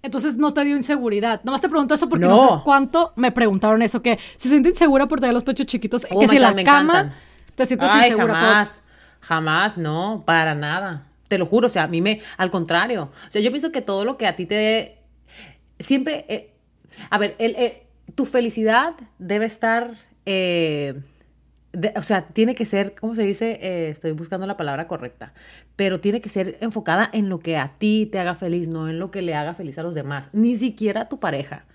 [0.00, 1.42] Entonces no te dio inseguridad.
[1.44, 4.70] Nomás te pregunto eso porque no, no sabes cuánto me preguntaron eso, que se siente
[4.70, 7.12] insegura por tener los pechos chiquitos, oh que si la cama encantan.
[7.54, 8.34] te sientes Ay, insegura.
[8.34, 8.80] Jamás.
[9.28, 11.06] Jamás, no, para nada.
[11.28, 13.12] Te lo juro, o sea, a mí me, al contrario.
[13.28, 15.02] O sea, yo pienso que todo lo que a ti te...
[15.78, 16.54] Siempre, eh,
[17.10, 19.96] a ver, el, eh, tu felicidad debe estar...
[20.24, 20.98] Eh,
[21.94, 23.90] o sea, tiene que ser, ¿cómo se dice?
[23.90, 25.34] Estoy buscando la palabra correcta,
[25.76, 28.98] pero tiene que ser enfocada en lo que a ti te haga feliz, no en
[28.98, 31.66] lo que le haga feliz a los demás, ni siquiera a tu pareja,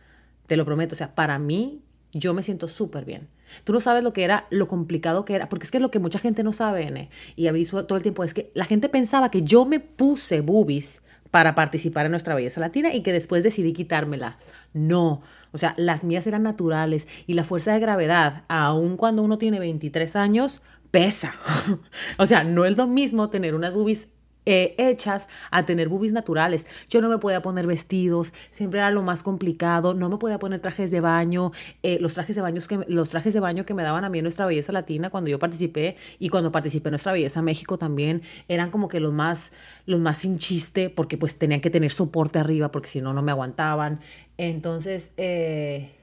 [0.48, 0.94] te lo prometo.
[0.94, 1.83] O sea, para mí,
[2.14, 3.28] yo me siento súper bien.
[3.64, 6.00] Tú no sabes lo que era, lo complicado que era, porque es que lo que
[6.00, 9.32] mucha gente no sabe, N, y aviso todo el tiempo, es que la gente pensaba
[9.32, 13.74] que yo me puse boobies para participar en nuestra belleza latina y que después decidí
[13.74, 14.38] quitármela.
[14.74, 19.38] No, o sea, las mías eran naturales y la fuerza de gravedad, aun cuando uno
[19.38, 21.34] tiene 23 años, pesa.
[22.20, 24.10] o sea, no es lo mismo tener unas boobies
[24.46, 26.68] eh, hechas a tener boobies naturales.
[26.90, 30.60] Yo no me podía poner vestidos, siempre era lo más complicado, no me podía poner
[30.60, 31.52] trajes de baño,
[31.82, 34.20] eh, los, trajes de baño que, los trajes de baño que me daban a mí
[34.20, 38.22] en Nuestra Belleza Latina cuando yo participé y cuando participé en Nuestra Belleza México también,
[38.48, 39.54] eran como que los más,
[39.86, 43.22] los más sin chiste porque pues tenían que tener soporte arriba porque si no, no
[43.22, 44.02] me aguantaban.
[44.38, 45.96] Entonces, eh,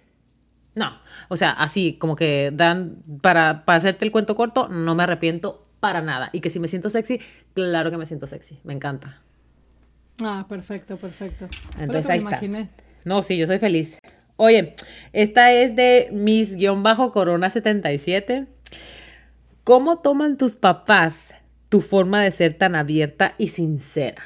[0.75, 0.93] no,
[1.29, 5.67] o sea, así como que dan, para, para hacerte el cuento corto, no me arrepiento
[5.81, 6.31] para nada.
[6.33, 7.21] Y que si me siento sexy,
[7.55, 8.61] claro que me siento sexy.
[8.63, 9.21] Me encanta.
[10.23, 11.49] Ah, perfecto, perfecto.
[11.79, 12.41] Entonces ahí está.
[13.05, 13.99] No, sí, yo soy feliz.
[14.37, 14.75] Oye,
[15.13, 18.47] esta es de Miss-Corona77.
[19.65, 21.35] ¿Cómo toman tus papás
[21.69, 24.23] tu forma de ser tan abierta y sincera?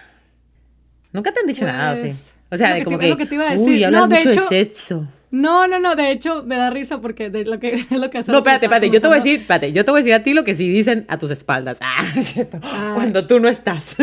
[1.13, 2.11] Nunca te han dicho pues, nada, ¿sí?
[2.51, 3.69] O sea, de como que, que, te iba a decir.
[3.69, 5.09] Uy, hablan no, de mucho hecho, de sexo.
[5.35, 8.31] No, no, no, de hecho me da risa porque de lo que, lo que hace.
[8.31, 10.23] No, espérate, espérate, yo te voy a decir, espérate, yo te voy a decir a
[10.23, 11.79] ti lo que sí dicen a tus espaldas.
[11.81, 12.61] Ah, es cierto.
[12.63, 12.93] Ah.
[12.95, 13.97] Cuando tú no estás.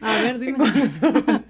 [0.00, 0.58] A ver, dime.
[0.58, 1.44] Cuando,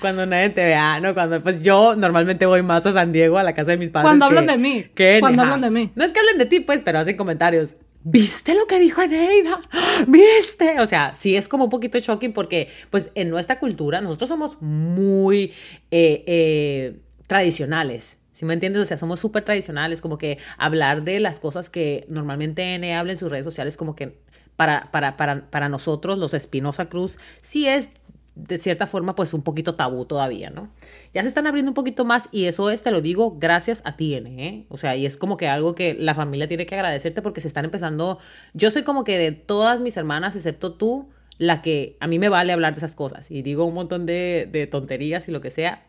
[0.00, 1.14] cuando nadie te vea, ¿no?
[1.14, 4.08] Cuando, pues yo normalmente voy más a San Diego, a la casa de mis padres.
[4.08, 4.86] Cuando que, hablan de mí.
[4.94, 5.90] Que cuando hablan de mí.
[5.94, 7.76] No es que hablen de ti, pues, pero hacen comentarios.
[8.04, 9.60] ¿Viste lo que dijo Eneida?
[10.08, 10.80] ¿Viste?
[10.80, 14.60] O sea, sí es como un poquito shocking porque, pues, en nuestra cultura, nosotros somos
[14.60, 15.52] muy
[15.90, 18.18] eh, eh, tradicionales.
[18.32, 18.82] ¿Sí me entiendes?
[18.82, 23.12] O sea, somos súper tradicionales, como que hablar de las cosas que normalmente N habla
[23.12, 24.18] en sus redes sociales, como que
[24.56, 27.90] para, para, para, para nosotros, los Espinosa Cruz, sí es
[28.34, 30.70] de cierta forma, pues un poquito tabú todavía, ¿no?
[31.12, 33.96] Ya se están abriendo un poquito más y eso es, te lo digo, gracias a
[33.96, 34.66] ti, N, ¿eh?
[34.70, 37.48] O sea, y es como que algo que la familia tiene que agradecerte porque se
[37.48, 38.18] están empezando,
[38.54, 42.30] yo soy como que de todas mis hermanas, excepto tú, la que a mí me
[42.30, 45.50] vale hablar de esas cosas y digo un montón de, de tonterías y lo que
[45.50, 45.86] sea,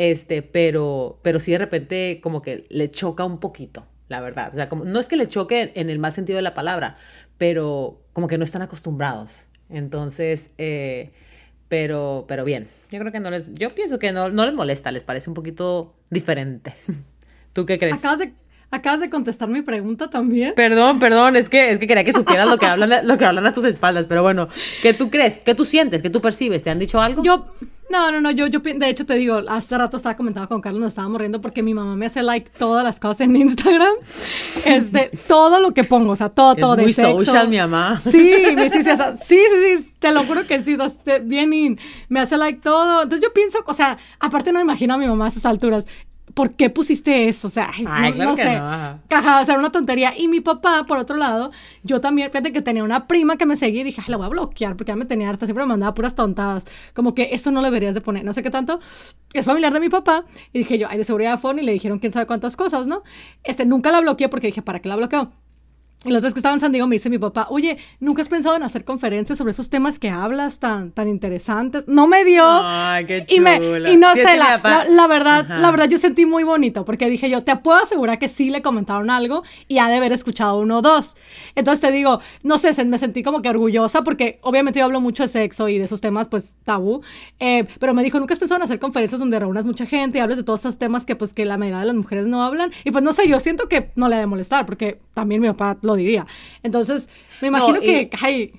[0.00, 4.48] este, pero, pero sí de repente como que le choca un poquito, la verdad.
[4.48, 6.96] O sea, como, no es que le choque en el mal sentido de la palabra,
[7.36, 9.48] pero como que no están acostumbrados.
[9.68, 11.12] Entonces, eh,
[11.68, 14.90] pero, pero bien, yo creo que no les, yo pienso que no, no les molesta,
[14.90, 16.72] les parece un poquito diferente.
[17.52, 17.98] ¿Tú qué crees?
[17.98, 18.32] Acabas de,
[18.70, 20.54] acabas de contestar mi pregunta también.
[20.54, 23.46] Perdón, perdón, es que, es que quería que supieras lo que hablan, lo que hablan
[23.46, 24.48] a tus espaldas, pero bueno,
[24.82, 25.38] ¿qué tú crees?
[25.38, 26.02] ¿Qué tú sientes?
[26.02, 26.62] ¿Qué tú percibes?
[26.62, 27.22] ¿Te han dicho algo?
[27.22, 27.46] Yo,
[27.90, 30.80] no, no, no, yo, yo, de hecho te digo, hace rato estaba comentando con Carlos,
[30.80, 33.94] nos estábamos riendo porque mi mamá me hace like todas las cosas en Instagram,
[34.64, 36.74] este, todo lo que pongo, o sea, todo, todo.
[36.74, 37.18] Es muy sexo.
[37.18, 37.98] social mi mamá.
[37.98, 40.88] Sí, me sí, sí, o sea, sí, sí, sí, te lo juro que sí, o
[40.88, 44.62] sea, bien in, me hace like todo, entonces yo pienso, o sea, aparte no me
[44.62, 45.86] imagino a mi mamá a esas alturas,
[46.34, 47.48] ¿por qué pusiste eso?
[47.48, 48.58] O sea, ay, no, claro no que sé.
[48.58, 49.00] no, ajá.
[49.08, 50.14] Caja, o sea, era una tontería.
[50.16, 51.50] Y mi papá, por otro lado,
[51.82, 54.26] yo también, fíjate que tenía una prima que me seguía y dije, ay, la voy
[54.26, 56.64] a bloquear porque ya me tenía harta, siempre me mandaba puras tontadas.
[56.94, 58.80] Como que esto no le deberías de poner, no sé qué tanto.
[59.32, 60.24] Es familiar de mi papá.
[60.52, 63.02] Y dije yo, ay, de seguridad phone y le dijeron quién sabe cuántas cosas, ¿no?
[63.44, 65.30] Este, nunca la bloqueé porque dije, ¿para qué la bloqueo?
[66.02, 68.22] Y la otra vez que estaba en San Diego me dice mi papá, oye, ¿nunca
[68.22, 71.84] has pensado en hacer conferencias sobre esos temas que hablas tan, tan interesantes?
[71.88, 72.42] No me dio.
[72.46, 73.56] Ay, qué y, me,
[73.92, 75.58] y no Sí, sé, la, la, la verdad, Ajá.
[75.58, 78.62] la verdad yo sentí muy bonito porque dije yo, te puedo asegurar que sí le
[78.62, 81.18] comentaron algo y ha de haber escuchado uno o dos.
[81.54, 85.02] Entonces te digo, no sé, se- me sentí como que orgullosa porque obviamente yo hablo
[85.02, 87.02] mucho de sexo y de esos temas pues tabú,
[87.40, 90.22] eh, pero me dijo, ¿nunca has pensado en hacer conferencias donde reúnas mucha gente y
[90.22, 92.72] hables de todos estos temas que pues que la mayoría de las mujeres no hablan?
[92.84, 95.48] Y pues no sé, yo siento que no le ha de molestar porque también mi
[95.48, 96.26] papá lo diría.
[96.62, 97.08] Entonces,
[97.40, 98.52] me imagino No, y- que, ay,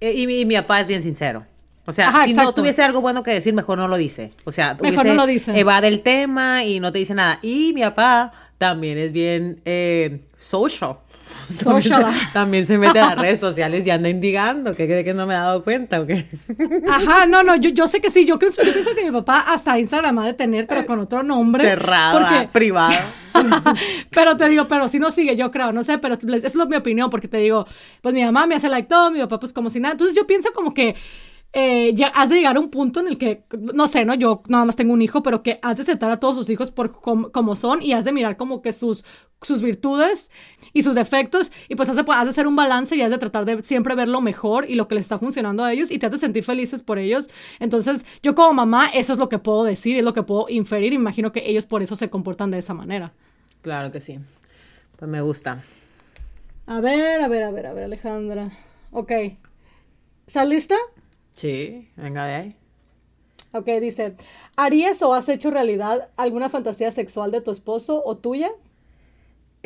[0.00, 1.44] Eh, Y, mi- y mi papá es bien sincero.
[1.86, 2.60] O sea, Ajá, si no exacto.
[2.60, 4.32] tuviese algo bueno que decir, mejor no lo dice.
[4.44, 5.58] O sea, Mejor no lo dice.
[5.58, 7.38] Evade el tema y no te dice nada.
[7.42, 10.96] Y mi papá también es bien eh, social.
[11.50, 12.06] Social.
[12.32, 14.74] También se, mete a las redes sociales y anda indigando.
[14.74, 16.26] ¿Qué cree que no me he dado cuenta o qué?
[16.90, 19.44] Ajá, no, no, yo, yo sé que sí, yo, pienso- yo pienso que mi papá
[19.48, 21.64] hasta Instagram ha de tener, pero con otro nombre.
[21.64, 22.94] Cerrado, porque- privado.
[24.10, 26.76] pero te digo, pero si no sigue, yo creo, no sé, pero eso es mi
[26.76, 27.66] opinión, porque te digo,
[28.00, 29.92] pues mi mamá me hace like todo, mi papá pues como si nada.
[29.92, 30.94] Entonces yo pienso como que
[31.52, 33.44] eh, ya has de llegar a un punto en el que,
[33.74, 34.14] no sé, ¿no?
[34.14, 36.70] Yo nada más tengo un hijo, pero que has de aceptar a todos sus hijos
[36.72, 39.04] por com- como son y has de mirar como que sus,
[39.40, 40.30] sus virtudes
[40.74, 43.16] y sus defectos y pues has de, has de hacer un balance y has de
[43.16, 45.98] tratar de siempre ver lo mejor y lo que les está funcionando a ellos y
[45.98, 47.30] te has de sentir felices por ellos.
[47.60, 50.92] Entonces yo como mamá eso es lo que puedo decir, es lo que puedo inferir
[50.92, 53.12] imagino que ellos por eso se comportan de esa manera.
[53.62, 54.18] Claro que sí.
[54.98, 55.62] Pues me gusta.
[56.66, 58.50] A ver, a ver, a ver, a ver, Alejandra.
[58.90, 59.12] Ok.
[60.26, 60.76] ¿Estás lista?
[61.36, 62.56] Sí, venga de ahí.
[63.52, 64.16] Ok, dice,
[64.56, 68.50] ¿harías o has hecho realidad alguna fantasía sexual de tu esposo o tuya?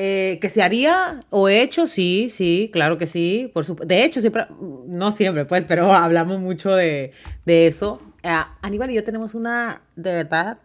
[0.01, 3.51] Eh, que se haría o hecho, sí, sí, claro que sí.
[3.53, 4.47] Por supu- de hecho, siempre,
[4.87, 7.11] no siempre, pues, pero hablamos mucho de,
[7.45, 8.01] de eso.
[8.23, 10.59] Ah, Aníbal y yo tenemos una, de verdad,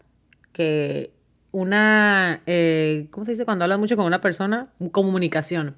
[0.51, 1.11] que
[1.51, 4.71] una, eh, ¿cómo se dice cuando hablas mucho con una persona?
[4.91, 5.75] Comunicación.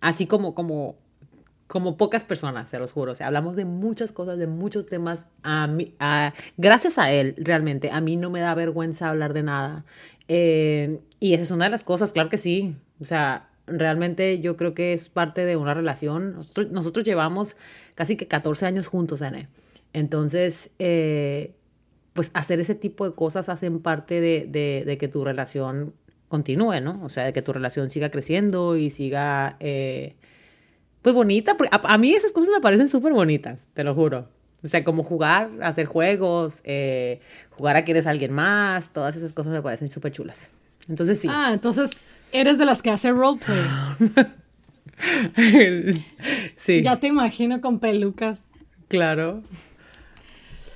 [0.00, 0.94] Así como, como,
[1.66, 3.10] como pocas personas, se los juro.
[3.12, 5.26] O sea, hablamos de muchas cosas, de muchos temas.
[5.42, 9.42] A mí, a- gracias a él, realmente, a mí no me da vergüenza hablar de
[9.42, 9.84] nada.
[10.28, 12.74] Eh, y esa es una de las cosas, claro que sí.
[13.02, 16.36] O sea, realmente yo creo que es parte de una relación.
[16.70, 17.56] Nosotros, llevamos
[17.94, 19.48] casi que 14 años juntos, Ane.
[19.92, 21.54] Entonces, eh,
[22.14, 24.46] pues hacer ese tipo de cosas hacen parte de,
[24.86, 25.94] de- que tu relación
[26.28, 27.00] continúe, ¿no?
[27.04, 30.14] O sea, de que tu relación siga creciendo y siga, eh,
[31.02, 31.56] pues bonita.
[31.70, 34.28] A, a mí esas cosas me parecen súper bonitas, te lo juro.
[34.64, 39.32] O sea, como jugar, hacer juegos, eh, jugar a que eres alguien más, todas esas
[39.32, 40.46] cosas me parecen súper chulas.
[40.88, 41.28] Entonces sí.
[41.30, 41.90] Ah, entonces
[42.32, 43.58] eres de las que hace roleplay.
[46.56, 48.44] sí, Ya te imagino con pelucas.
[48.88, 49.42] claro.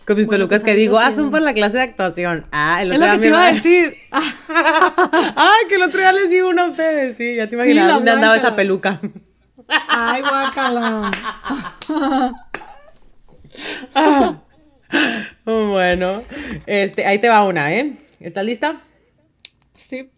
[0.06, 2.46] Con mis Bueno, pelucas pues que digo, lo ah, son para la clase de actuación.
[2.52, 3.96] Ah, el Es otro lo día que te iba a decir.
[4.12, 7.88] Ah, Ay, que el otro día les di una a ustedes, sí, ya te imaginas
[7.88, 9.00] la dónde andaba esa peluca.
[9.66, 11.10] Ay, guacala.
[15.44, 16.22] bueno,
[16.66, 17.92] este, ahí te va una, ¿eh?
[18.20, 18.76] ¿Estás lista?
[19.74, 20.10] Sí.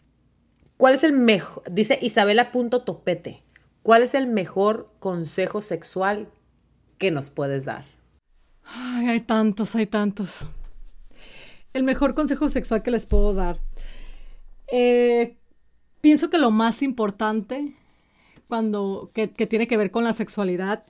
[0.79, 1.65] ¿Cuál es el mejor?
[1.71, 3.43] Dice Isabela punto topete.
[3.83, 6.29] ¿Cuál es el mejor consejo sexual
[6.99, 7.85] que nos puedes dar?
[8.65, 10.47] Ay, hay tantos, hay tantos.
[11.73, 13.59] El mejor consejo sexual que les puedo dar.
[14.71, 15.37] Eh,
[16.01, 17.75] pienso que lo más importante
[18.47, 20.85] cuando que, que tiene que ver con la sexualidad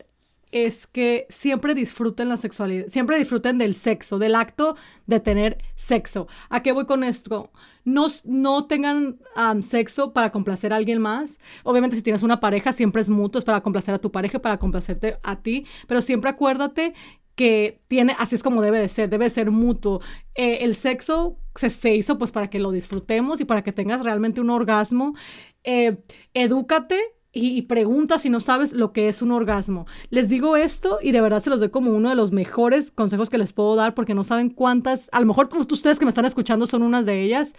[0.51, 6.27] es que siempre disfruten la sexualidad, siempre disfruten del sexo, del acto de tener sexo.
[6.49, 7.51] ¿A qué voy con esto?
[7.85, 9.19] No, no tengan
[9.63, 11.39] sexo para complacer a alguien más.
[11.65, 14.59] Obviamente si tienes una pareja siempre es mutuo, es para complacer a tu pareja, para
[14.59, 16.95] complacerte a ti, pero siempre acuérdate
[17.35, 20.01] que tiene, así es como debe de ser, debe ser mutuo.
[20.35, 24.03] Eh, el sexo se, se hizo pues para que lo disfrutemos y para que tengas
[24.03, 25.15] realmente un orgasmo.
[25.63, 25.99] Eh,
[26.35, 27.01] edúcate
[27.33, 29.87] y, y pregunta si no sabes lo que es un orgasmo.
[30.11, 33.31] Les digo esto y de verdad se los doy como uno de los mejores consejos
[33.31, 36.25] que les puedo dar porque no saben cuántas, a lo mejor ustedes que me están
[36.25, 37.55] escuchando son unas de ellas,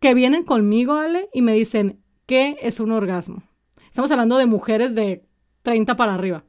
[0.00, 3.44] que vienen conmigo, Ale, y me dicen, ¿qué es un orgasmo?
[3.88, 5.24] Estamos hablando de mujeres de
[5.62, 6.44] 30 para arriba.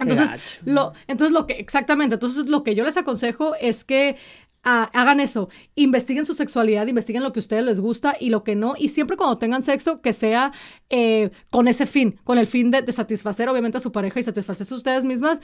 [0.00, 4.16] Entonces, lo, entonces lo que, exactamente, entonces lo que yo les aconsejo es que
[4.64, 8.44] ah, hagan eso, investiguen su sexualidad, investiguen lo que a ustedes les gusta y lo
[8.44, 10.52] que no, y siempre cuando tengan sexo, que sea
[10.90, 14.74] eh, con ese fin, con el fin de, satisfacer obviamente a su pareja y satisfacerse
[14.74, 15.40] ustedes mismas,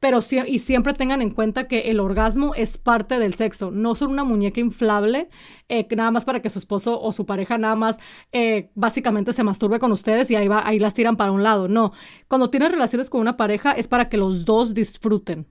[0.00, 4.10] pero y siempre tengan en cuenta que el orgasmo es parte del sexo, no son
[4.10, 5.28] una muñeca inflable,
[5.68, 7.98] eh, nada más para que su esposo o su pareja nada más
[8.32, 11.68] eh, básicamente se masturbe con ustedes y ahí, va, ahí las tiran para un lado.
[11.68, 11.92] No,
[12.28, 15.46] cuando tienes relaciones con una pareja es para que los dos disfruten,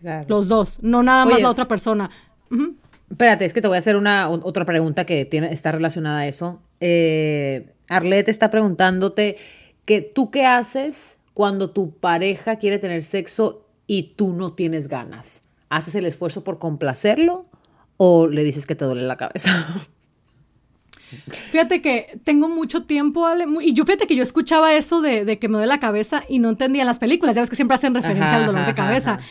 [0.00, 0.26] Claro.
[0.28, 2.10] los dos, no nada más la otra persona.
[3.10, 6.26] Espérate, es que te voy a hacer una otra pregunta que tiene, está relacionada a
[6.26, 6.60] eso.
[6.80, 9.36] Eh, Arlette está preguntándote
[9.84, 15.42] que tú qué haces cuando tu pareja quiere tener sexo y tú no tienes ganas.
[15.68, 17.46] ¿Haces el esfuerzo por complacerlo
[17.96, 19.66] o le dices que te duele la cabeza?
[21.50, 25.38] Fíjate que tengo mucho tiempo, Ale, y yo fíjate que yo escuchaba eso de, de
[25.40, 27.94] que me duele la cabeza y no entendía las películas, ya ves que siempre hacen
[27.94, 29.12] referencia Ajá, al dolor de ajá, cabeza.
[29.14, 29.24] ajá.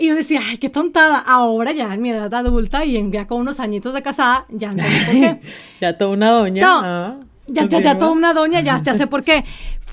[0.00, 1.18] Y yo decía, ay, qué tontada.
[1.18, 4.70] Ahora ya en mi edad adulta y en- ya con unos añitos de casada, ya
[4.70, 5.40] entendí por qué.
[5.80, 6.62] ya toda una doña.
[6.64, 7.98] No, Ah, ya, ya, ya continúa.
[7.98, 9.44] toda una doña, ya, ya sé por qué.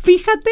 [0.04, 0.50] Fíjate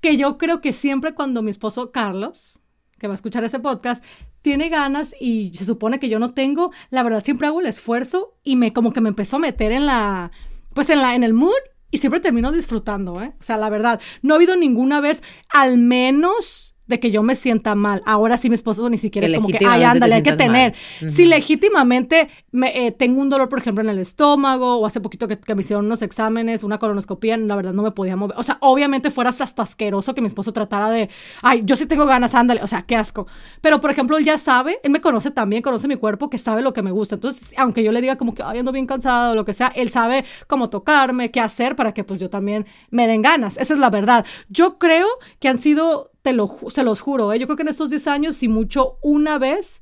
[0.00, 2.60] que yo creo que siempre cuando mi esposo Carlos,
[2.98, 4.04] que va a escuchar ese podcast,
[4.42, 8.38] tiene ganas y se supone que yo no tengo, la verdad siempre hago el esfuerzo
[8.44, 10.30] y me como que me empezó a meter en la
[10.74, 11.52] pues en la en el mood
[11.90, 13.34] y siempre termino disfrutando, ¿eh?
[13.40, 17.34] O sea, la verdad, no ha habido ninguna vez al menos de que yo me
[17.34, 18.02] sienta mal.
[18.04, 20.74] Ahora sí mi esposo ni siquiera es como que, ay, ándale, hay que tener.
[21.08, 25.26] Si legítimamente me, eh, tengo un dolor, por ejemplo, en el estómago, o hace poquito
[25.28, 28.36] que, me hicieron unos exámenes, una colonoscopia, la verdad no me podía mover.
[28.36, 31.08] O sea, obviamente fuera hasta asqueroso que mi esposo tratara de,
[31.42, 33.26] ay, yo sí tengo ganas, ándale, o sea, qué asco.
[33.60, 36.60] Pero, por ejemplo, él ya sabe, él me conoce también, conoce mi cuerpo, que sabe
[36.60, 37.14] lo que me gusta.
[37.14, 39.68] Entonces, aunque yo le diga como que, ay, ando bien cansado, o lo que sea,
[39.76, 43.56] él sabe cómo tocarme, qué hacer para que pues yo también me den ganas.
[43.58, 44.26] Esa es la verdad.
[44.48, 45.06] Yo creo
[45.38, 47.38] que han sido te lo, se los juro, ¿eh?
[47.38, 49.80] yo creo que en estos 10 años, si mucho, una vez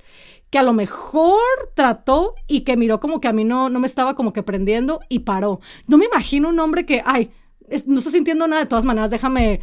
[0.51, 1.39] que a lo mejor
[1.75, 5.01] trató y que miró como que a mí no, no me estaba como que prendiendo
[5.09, 5.61] y paró.
[5.87, 7.31] No me imagino un hombre que, ay,
[7.87, 9.61] no está sintiendo nada, de todas maneras, déjame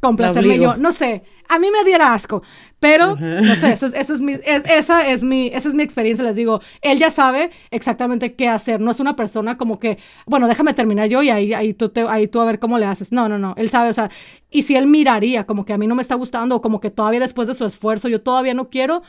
[0.00, 0.76] complacerme yo.
[0.76, 2.42] No sé, a mí me diera asco,
[2.78, 6.60] pero no sé, esa es, mi, esa, es mi, esa es mi experiencia, les digo,
[6.82, 11.08] él ya sabe exactamente qué hacer, no es una persona como que, bueno, déjame terminar
[11.08, 13.12] yo y ahí, ahí, tú, te, ahí tú a ver cómo le haces.
[13.12, 14.10] No, no, no, él sabe, o sea,
[14.50, 16.90] y si él miraría como que a mí no me está gustando o como que
[16.90, 19.02] todavía después de su esfuerzo yo todavía no quiero,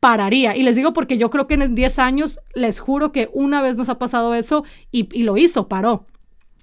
[0.00, 0.54] pararía.
[0.54, 3.78] Y les digo porque yo creo que en 10 años, les juro que una vez
[3.78, 6.06] nos ha pasado eso y, y lo hizo, paró.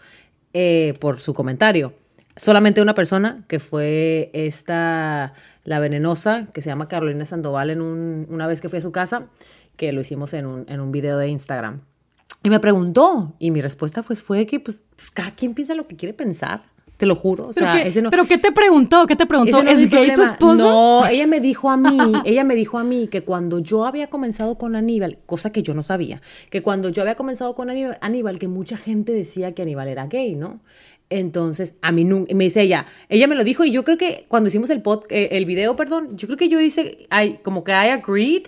[0.55, 1.95] Eh, por su comentario.
[2.37, 5.35] Solamente una persona, que fue esta,
[5.65, 8.93] la venenosa, que se llama Carolina Sandoval, en un, una vez que fui a su
[8.93, 9.29] casa,
[9.77, 11.81] que lo hicimos en un, en un video de Instagram.
[12.43, 14.79] Y me preguntó, y mi respuesta pues, fue que pues,
[15.15, 16.65] cada quien piensa lo que quiere pensar.
[17.03, 17.49] Te lo juro.
[17.49, 19.09] O sea, ¿Pero, ¿Pero qué te preguntó?
[19.09, 19.61] ¿Qué te preguntó?
[19.61, 20.55] ¿Es, gay tu esposo?
[20.55, 24.07] No, ella me dijo a mí, ella me dijo a mí que cuando yo había
[24.07, 28.39] comenzado con Aníbal, cosa que yo no sabía, que cuando yo había comenzado con Aníbal,
[28.39, 30.61] que mucha gente decía que Aníbal era gay, ¿no?
[31.11, 34.25] Entonces, a mí nunca, me dice ella, ella me lo dijo y yo creo que
[34.29, 37.65] cuando hicimos el pod, eh, el video, perdón, yo creo que yo dice, I, como
[37.65, 38.45] que I agreed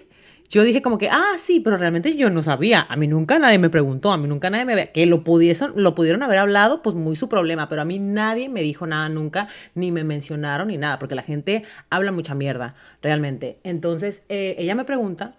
[0.49, 2.87] yo dije como que, ah, sí, pero realmente yo no sabía.
[2.89, 4.93] A mí nunca nadie me preguntó, a mí nunca nadie me...
[4.93, 8.49] Que lo, pudiesen, lo pudieron haber hablado, pues muy su problema, pero a mí nadie
[8.49, 12.75] me dijo nada nunca, ni me mencionaron, ni nada, porque la gente habla mucha mierda,
[13.03, 13.59] realmente.
[13.65, 15.35] Entonces, eh, ella me pregunta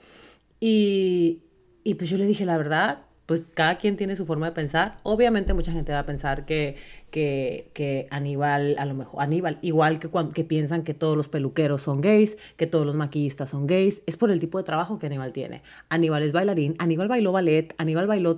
[0.60, 1.44] y,
[1.84, 4.98] y pues yo le dije, la verdad, pues cada quien tiene su forma de pensar.
[5.04, 6.76] Obviamente mucha gente va a pensar que,
[7.16, 11.82] que, Aníbal, a lo mejor, Aníbal, igual que, cuando, que piensan que todos los peluqueros
[11.82, 15.06] son gays, que todos los maquillistas son gays, es por el tipo de trabajo que
[15.06, 15.62] Aníbal tiene.
[15.88, 18.38] Aníbal es bailarín, Aníbal bailó ballet, Aníbal bailó,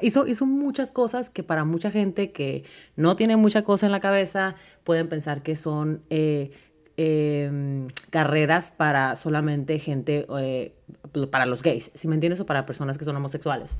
[0.00, 2.64] hizo, hizo muchas cosas que para mucha gente que
[2.96, 6.02] no tiene mucha cosa en la cabeza pueden pensar que son...
[6.10, 6.50] Eh,
[7.00, 10.72] em, carreras para solamente gente, eh,
[11.30, 13.76] para los gays, si me entiendes, o para personas que son homosexuales.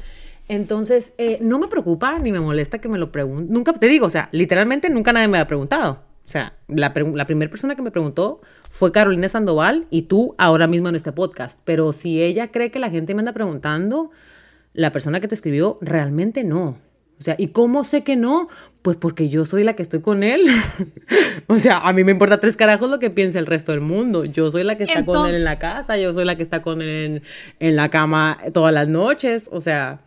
[0.49, 3.53] Entonces, eh, no me preocupa ni me molesta que me lo pregunten.
[3.53, 6.01] Nunca te digo, o sea, literalmente nunca nadie me ha preguntado.
[6.25, 10.67] O sea, la, la primera persona que me preguntó fue Carolina Sandoval y tú ahora
[10.67, 11.61] mismo en este podcast.
[11.65, 14.11] Pero si ella cree que la gente me anda preguntando,
[14.73, 16.79] la persona que te escribió realmente no.
[17.19, 18.49] O sea, ¿y cómo sé que no?
[18.83, 20.47] Pues porque yo soy la que estoy con él.
[21.49, 24.25] o sea, a mí me importa tres carajos lo que piense el resto del mundo.
[24.25, 26.62] Yo soy la que está con él en la casa, yo soy la que está
[26.62, 27.22] con él en,
[27.59, 29.49] en la cama todas las noches.
[29.51, 30.01] O sea,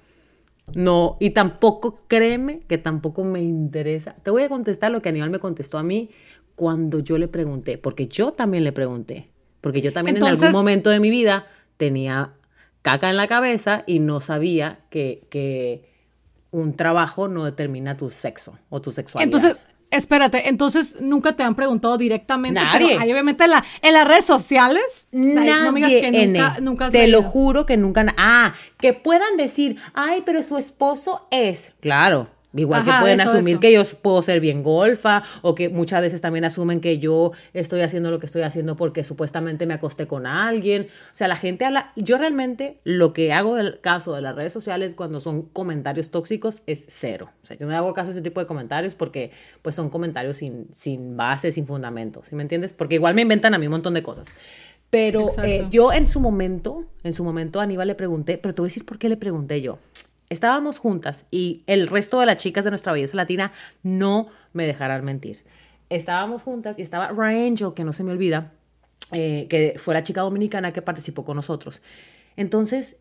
[0.73, 4.15] no, y tampoco, créeme que tampoco me interesa.
[4.23, 6.09] Te voy a contestar lo que Aníbal me contestó a mí
[6.55, 9.29] cuando yo le pregunté, porque yo también le pregunté,
[9.61, 11.47] porque yo también en algún momento de mi vida
[11.77, 12.33] tenía
[12.81, 15.89] caca en la cabeza y no sabía que, que
[16.51, 19.25] un trabajo no determina tu sexo o tu sexualidad.
[19.25, 22.59] Entonces, espérate, entonces nunca te han preguntado directamente.
[22.59, 22.97] Nadie.
[22.97, 25.09] Pero, obviamente en, la, en, las redes sociales.
[25.11, 25.55] Nadie.
[25.63, 28.05] No me digas que nunca, nunca Te lo juro que nunca.
[28.17, 31.73] Ah, que puedan decir, ay, pero su esposo es.
[31.81, 36.19] Claro Igual que pueden asumir que yo puedo ser bien golfa o que muchas veces
[36.19, 40.25] también asumen que yo estoy haciendo lo que estoy haciendo porque supuestamente me acosté con
[40.25, 40.83] alguien.
[40.83, 44.51] O sea, la gente habla, yo realmente lo que hago del caso de las redes
[44.51, 47.29] sociales cuando son comentarios tóxicos es cero.
[47.41, 49.31] O sea, yo no hago caso a ese tipo de comentarios porque
[49.61, 52.73] pues son comentarios sin, sin base, sin fundamento, ¿sí me entiendes?
[52.73, 54.27] Porque igual me inventan a mí un montón de cosas.
[54.89, 58.61] Pero eh, yo en su momento, en su momento a Aníbal le pregunté, pero te
[58.61, 59.79] voy a decir por qué le pregunté yo
[60.31, 63.51] estábamos juntas y el resto de las chicas de nuestra belleza latina
[63.83, 65.43] no me dejarán mentir.
[65.89, 68.53] Estábamos juntas y estaba Rangel, que no se me olvida,
[69.11, 71.81] eh, que fue la chica dominicana que participó con nosotros.
[72.37, 72.97] Entonces,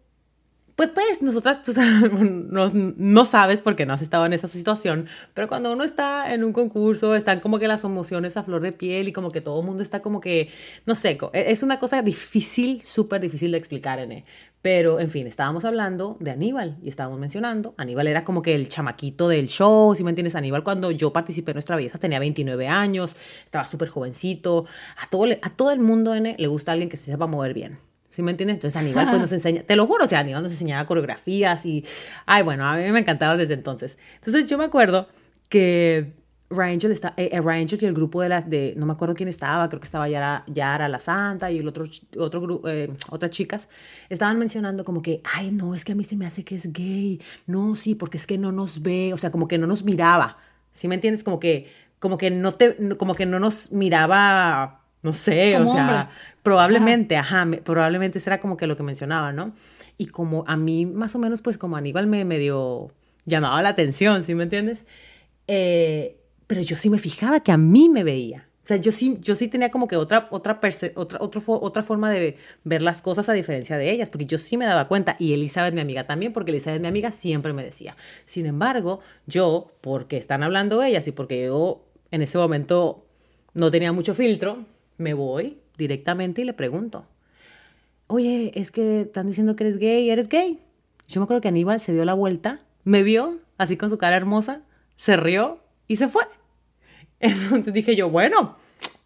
[0.81, 1.73] pues, pues, nosotras, tú
[2.51, 6.43] no, no, sabes porque no has estado en esa situación, pero cuando uno está en
[6.43, 9.61] un concurso, están como que las emociones a flor de piel y como que todo
[9.61, 10.49] el mundo está como que,
[10.87, 14.25] no sé, e, es una cosa difícil, súper difícil de explicar, en
[14.63, 18.71] Pero, en fin, estábamos hablando de Aníbal y estábamos mencionando, Aníbal era como que el
[18.71, 22.69] chamaquito del show, si me entiendes, Aníbal cuando yo participé en Nuestra Belleza tenía 29
[22.69, 24.65] años, estaba súper jovencito,
[24.97, 27.90] a todo, a todo el mundo, N, le gusta alguien que se sepa mover bien.
[28.21, 28.57] ¿Sí me entiendes?
[28.57, 31.87] Entonces Aníbal pues nos enseña, te lo juro, o sea, Aníbal nos enseñaba coreografías y,
[32.27, 33.97] ay, bueno, a mí me encantaba desde entonces.
[34.17, 35.09] Entonces yo me acuerdo
[35.49, 36.13] que
[36.51, 39.71] Rangel, está, eh, eh y el grupo de las, de, no me acuerdo quién estaba,
[39.71, 41.87] creo que estaba Yara, Yara la Santa y el otro,
[42.19, 43.71] otro grupo, eh, otras chicas,
[44.11, 46.75] estaban mencionando como que, ay, no, es que a mí se me hace que es
[46.75, 49.83] gay, no, sí, porque es que no nos ve, o sea, como que no nos
[49.83, 50.37] miraba,
[50.73, 51.25] ¿sí me entiendes?
[51.25, 56.11] Como que, como que no te, como que no nos miraba, no sé, o sea,
[56.43, 59.53] Probablemente, ajá, probablemente será como que lo que mencionaba, ¿no?
[59.99, 62.91] Y como a mí, más o menos, pues como Aníbal me medio
[63.27, 64.87] llamaba la atención, ¿sí me entiendes?
[65.47, 68.49] Eh, pero yo sí me fijaba que a mí me veía.
[68.65, 70.61] O sea, yo sí, yo sí tenía como que otra, otra,
[70.95, 74.65] otra, otra forma de ver las cosas a diferencia de ellas, porque yo sí me
[74.65, 77.97] daba cuenta, y Elizabeth, mi amiga, también, porque Elizabeth, mi amiga, siempre me decía.
[78.25, 83.07] Sin embargo, yo, porque están hablando ellas y porque yo en ese momento
[83.55, 84.65] no tenía mucho filtro,
[84.99, 87.07] me voy directamente y le pregunto,
[88.07, 90.61] oye, es que están diciendo que eres gay, ¿eres gay?
[91.09, 94.17] Yo me acuerdo que Aníbal se dio la vuelta, me vio, así con su cara
[94.17, 94.63] hermosa,
[94.97, 95.59] se rió
[95.89, 96.23] y se fue.
[97.21, 98.57] Entonces dije yo, bueno,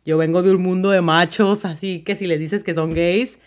[0.04, 3.38] yo vengo de un mundo de machos, así que si les dices que son gays,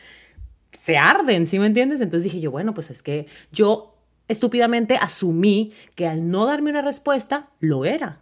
[0.72, 2.02] se arden, ¿sí me entiendes?
[2.02, 3.96] Entonces dije yo, bueno, pues es que yo
[4.28, 8.20] estúpidamente asumí que al no darme una respuesta, lo era.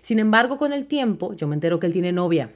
[0.00, 2.50] Sin embargo, con el tiempo, yo me entero que él tiene novia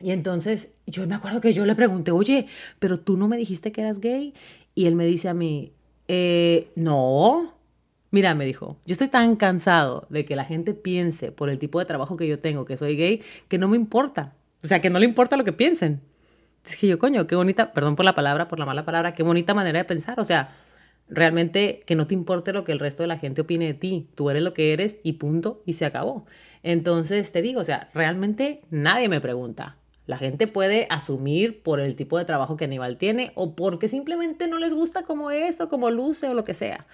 [0.00, 2.46] y entonces yo me acuerdo que yo le pregunté, oye,
[2.78, 4.34] pero tú no me dijiste que eras gay.
[4.74, 5.72] Y él me dice a mí,
[6.06, 7.54] eh, no.
[8.10, 11.78] Mira, me dijo, yo estoy tan cansado de que la gente piense por el tipo
[11.78, 14.34] de trabajo que yo tengo que soy gay, que no me importa.
[14.62, 16.00] O sea, que no le importa lo que piensen.
[16.80, 19.54] Que yo, coño, qué bonita, perdón por la palabra, por la mala palabra, qué bonita
[19.54, 20.20] manera de pensar.
[20.20, 20.54] O sea,
[21.08, 24.08] realmente que no te importe lo que el resto de la gente opine de ti.
[24.14, 26.26] Tú eres lo que eres y punto, y se acabó.
[26.62, 29.77] Entonces te digo, o sea, realmente nadie me pregunta.
[30.08, 34.48] La gente puede asumir por el tipo de trabajo que Aníbal tiene o porque simplemente
[34.48, 36.86] no les gusta como es o como luce o lo que sea.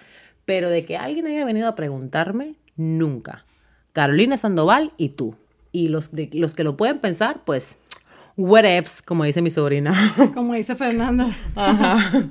[0.43, 3.45] Pero de que alguien haya venido a preguntarme, nunca.
[3.93, 5.37] Carolina Sandoval y tú.
[5.71, 7.77] Y los, de, los que lo pueden pensar, pues,
[8.35, 9.93] whatevs, como dice mi sobrina.
[10.33, 11.29] Como dice Fernanda.
[11.55, 12.27] Ajá.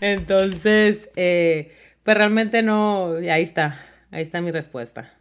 [0.00, 1.70] Entonces, eh,
[2.02, 3.78] pues realmente no, ahí está,
[4.10, 5.12] ahí está mi respuesta.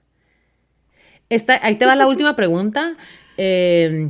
[1.28, 2.96] Esta, ahí te va la última pregunta.
[3.36, 4.08] Eh,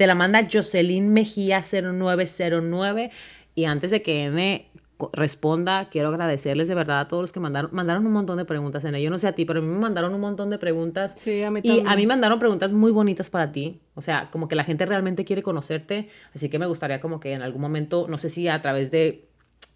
[0.00, 3.10] te la manda Jocelyn Mejía 0909.
[3.54, 4.70] Y antes de que me
[5.12, 8.82] responda, quiero agradecerles de verdad a todos los que mandaron, mandaron un montón de preguntas
[8.86, 11.12] en Yo no sé a ti, pero a mí me mandaron un montón de preguntas.
[11.16, 11.86] Sí, a mí también.
[11.86, 13.82] Y a mí mandaron preguntas muy bonitas para ti.
[13.94, 16.08] O sea, como que la gente realmente quiere conocerte.
[16.34, 19.28] Así que me gustaría como que en algún momento, no sé si a través de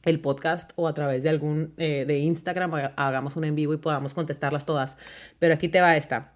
[0.05, 3.77] el podcast o a través de algún eh, de Instagram hagamos un en vivo y
[3.77, 4.97] podamos contestarlas todas.
[5.39, 6.33] Pero aquí te va esta.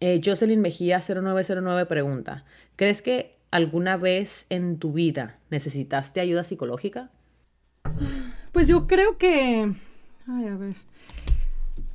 [0.00, 2.44] Eh, Jocelyn Mejía 0909 pregunta,
[2.76, 7.10] ¿crees que alguna vez en tu vida necesitaste ayuda psicológica?
[8.52, 9.70] Pues yo creo que...
[10.26, 10.74] Ay, a ver.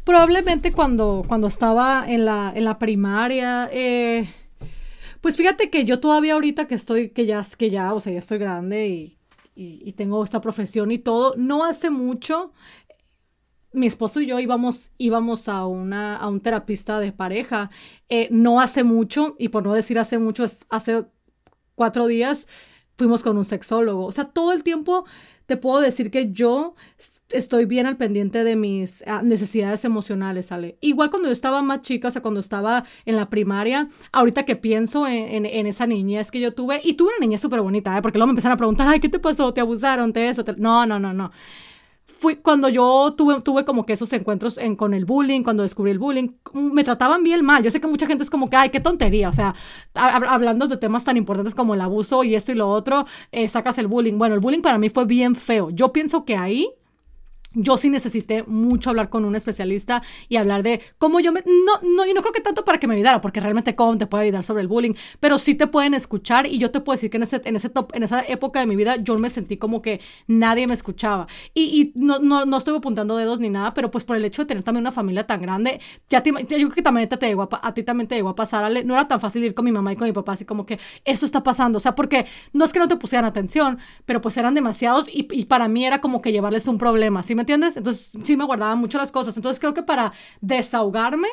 [0.04, 4.30] Probablemente cuando, cuando estaba en la, en la primaria, eh,
[5.20, 8.20] pues fíjate que yo todavía ahorita que estoy, que ya, que ya, o sea, ya
[8.20, 9.18] estoy grande y,
[9.56, 12.52] y tengo esta profesión y todo, no hace mucho
[13.76, 17.70] mi esposo y yo íbamos, íbamos a, una, a un terapista de pareja
[18.10, 21.06] eh, no hace mucho, y por no decir hace mucho, hace
[21.76, 22.48] cuatro días,
[22.98, 24.06] fuimos con un sexólogo.
[24.06, 25.06] O sea, todo el tiempo
[25.46, 26.76] te puedo decir que yo
[27.30, 30.78] estoy bien al pendiente de mis ah, necesidades emocionales, ¿sale?
[30.82, 34.56] Igual cuando yo estaba más chica, o sea, cuando estaba en la primaria, ahorita que
[34.56, 38.02] pienso en, esa niñez que yo tuve, y tuve una niñez súper bonita, ¿eh?
[38.02, 39.54] Porque luego me empezaron a preguntar, ay, ¿qué te pasó?
[39.54, 40.14] ¿Te abusaron?
[40.14, 40.44] ¿Te eso?
[40.58, 41.32] No, no, no, no
[42.18, 45.92] fui cuando yo tuve, tuve como que esos encuentros en, con el bullying, cuando descubrí
[45.92, 47.64] el bullying, me trataban bien mal.
[47.64, 49.30] Yo sé que mucha gente es como que, ay, qué tontería.
[49.30, 49.56] O sea,
[49.94, 53.78] hablando de temas tan importantes como el abuso y esto y lo otro, eh, sacas
[53.78, 54.18] el bullying.
[54.18, 55.70] Bueno, el bullying para mí fue bien feo.
[55.70, 56.70] Yo pienso que ahí
[57.56, 61.42] yo sí necesité mucho hablar con un especialista y hablar de cómo yo me...
[61.46, 64.08] No, no, y no creo que tanto para que me ayudara, porque realmente cómo te
[64.08, 67.10] puede ayudar sobre el bullying, pero sí te pueden escuchar y yo te puedo decir
[67.10, 69.58] que en, ese, en, ese top, en esa época de mi vida yo me sentí
[69.58, 71.28] como que nadie me escuchaba.
[71.54, 74.44] Y, y no, no, no, estoy apuntando dedos ni nada, pero pues por el hecho
[74.44, 75.80] de tener también una familia tan grande,
[76.10, 78.36] ya te, yo creo que también te, llegó a, a, ti también te llegó a
[78.36, 80.66] pasar, no era tan fácil ir con mi mamá y con mi papá, así como
[80.66, 84.22] que eso está pasando, o sea, porque no es que no te pusieran atención, pero
[84.22, 87.78] pues eran demasiados y, y para mí era como que llevarles un problema, ¿sí entiendes?
[87.78, 89.38] Entonces sí me guardaba mucho las cosas.
[89.38, 91.28] Entonces creo que para desahogarme,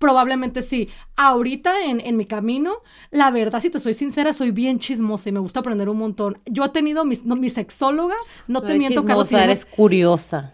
[0.00, 0.88] probablemente sí.
[1.16, 2.78] Ahorita en, en, mi camino,
[3.10, 6.38] la verdad, si te soy sincera, soy bien chismosa y me gusta aprender un montón.
[6.46, 8.16] Yo he tenido mis, mi sexóloga,
[8.48, 9.30] no, te miento, Carlos.
[9.30, 10.52] eres curiosa.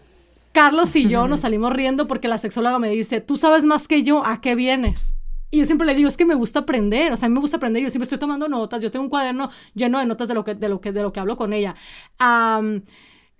[0.51, 4.03] Carlos y yo nos salimos riendo porque la sexóloga me dice, tú sabes más que
[4.03, 5.15] yo, ¿a qué vienes?
[5.49, 7.39] Y yo siempre le digo, es que me gusta aprender, o sea, a mí me
[7.39, 10.33] gusta aprender, yo siempre estoy tomando notas, yo tengo un cuaderno lleno de notas de
[10.33, 11.73] lo que, de lo que, de lo que hablo con ella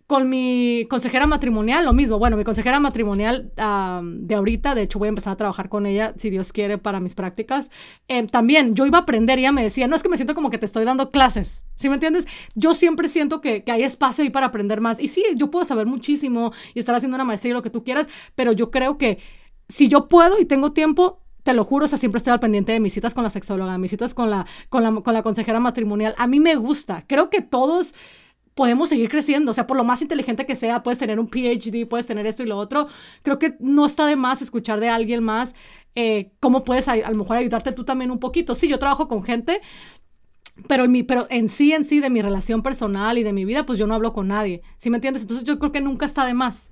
[0.08, 2.18] con mi consejera matrimonial, lo mismo.
[2.18, 6.14] Bueno, mi consejera matrimonial de ahorita, de hecho voy a empezar a trabajar con ella,
[6.16, 7.70] si Dios quiere, para mis prácticas.
[8.08, 10.34] Eh, también yo iba a aprender y ella me decía, no es que me siento
[10.34, 12.26] como que te estoy dando clases, ¿sí me entiendes?
[12.56, 14.98] Yo siempre siento que, que hay espacio ahí para aprender más.
[14.98, 17.84] Y sí, yo puedo saber muchísimo y estar haciendo una maestría y lo que tú
[17.84, 19.20] quieras, pero yo creo que
[19.68, 22.72] si yo puedo y tengo tiempo, te lo juro, o sea, siempre estoy al pendiente
[22.72, 25.60] de mis citas con la sexóloga, mis citas con la, con la, con la consejera
[25.60, 26.16] matrimonial.
[26.18, 27.04] A mí me gusta.
[27.08, 27.94] Creo que todos
[28.58, 29.52] podemos seguir creciendo.
[29.52, 32.44] O sea, por lo más inteligente que sea, puedes tener un PhD, puedes tener esto
[32.44, 32.88] y lo otro.
[33.22, 35.56] Creo que no está de más escuchar de alguien más
[35.96, 38.56] eh, cómo puedes a, lo mejor ayudarte tú también un poquito.
[38.56, 39.62] Sí, yo trabajo con gente,
[40.68, 43.46] pero en, mi, pero en sí, en sí, de mi relación personal y de mi
[43.46, 44.64] vida, pues yo no hablo con nadie.
[44.78, 45.22] ¿Sí me entiendes?
[45.22, 46.72] Entonces yo creo que nunca está de más.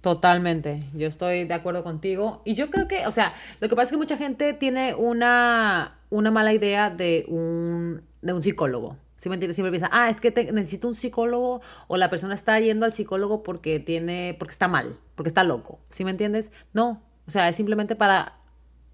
[0.00, 2.40] Totalmente, yo estoy de acuerdo contigo.
[2.46, 5.98] Y yo creo que, o sea, lo que pasa es que mucha gente tiene una,
[6.08, 8.96] una mala idea de un, de un psicólogo.
[9.20, 9.56] ¿Sí me entiendes?
[9.56, 13.42] Siempre piensa, ah, es que necesito un psicólogo o la persona está yendo al psicólogo
[13.42, 15.78] porque tiene, porque está mal, porque está loco.
[15.90, 16.52] ¿Sí me entiendes?
[16.72, 18.38] No, o sea, es simplemente para,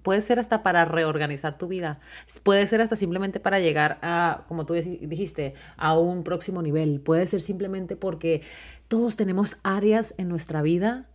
[0.02, 2.00] puede ser hasta para reorganizar tu vida,
[2.42, 7.28] puede ser hasta simplemente para llegar a, como tú dijiste, a un próximo nivel, puede
[7.28, 8.42] ser simplemente porque
[8.88, 11.06] todos tenemos áreas en nuestra vida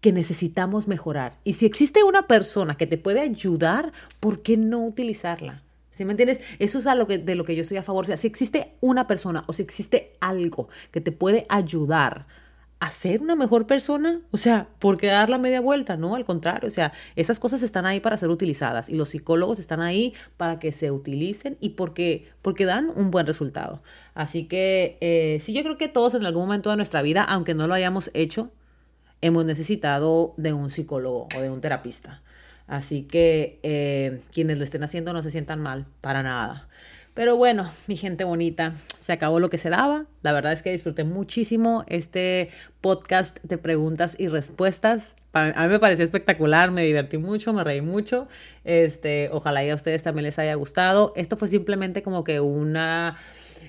[0.00, 1.38] que necesitamos mejorar.
[1.44, 5.62] Y si existe una persona que te puede ayudar, ¿por qué no utilizarla?
[5.92, 6.40] ¿Sí me entiendes?
[6.58, 8.04] Eso es lo que, de lo que yo estoy a favor.
[8.04, 12.26] O sea, si existe una persona o si existe algo que te puede ayudar
[12.80, 15.96] a ser una mejor persona, o sea, ¿por qué dar la media vuelta?
[15.96, 19.60] No, al contrario, o sea, esas cosas están ahí para ser utilizadas y los psicólogos
[19.60, 23.82] están ahí para que se utilicen y porque, porque dan un buen resultado.
[24.14, 27.54] Así que eh, sí, yo creo que todos en algún momento de nuestra vida, aunque
[27.54, 28.50] no lo hayamos hecho,
[29.20, 32.22] hemos necesitado de un psicólogo o de un terapista.
[32.66, 36.68] Así que eh, quienes lo estén haciendo no se sientan mal, para nada.
[37.14, 40.06] Pero bueno, mi gente bonita, se acabó lo que se daba.
[40.22, 42.48] La verdad es que disfruté muchísimo este
[42.80, 45.16] podcast de preguntas y respuestas.
[45.34, 48.28] A mí me pareció espectacular, me divertí mucho, me reí mucho.
[48.64, 51.12] Este, ojalá y a ustedes también les haya gustado.
[51.14, 53.16] Esto fue simplemente como que una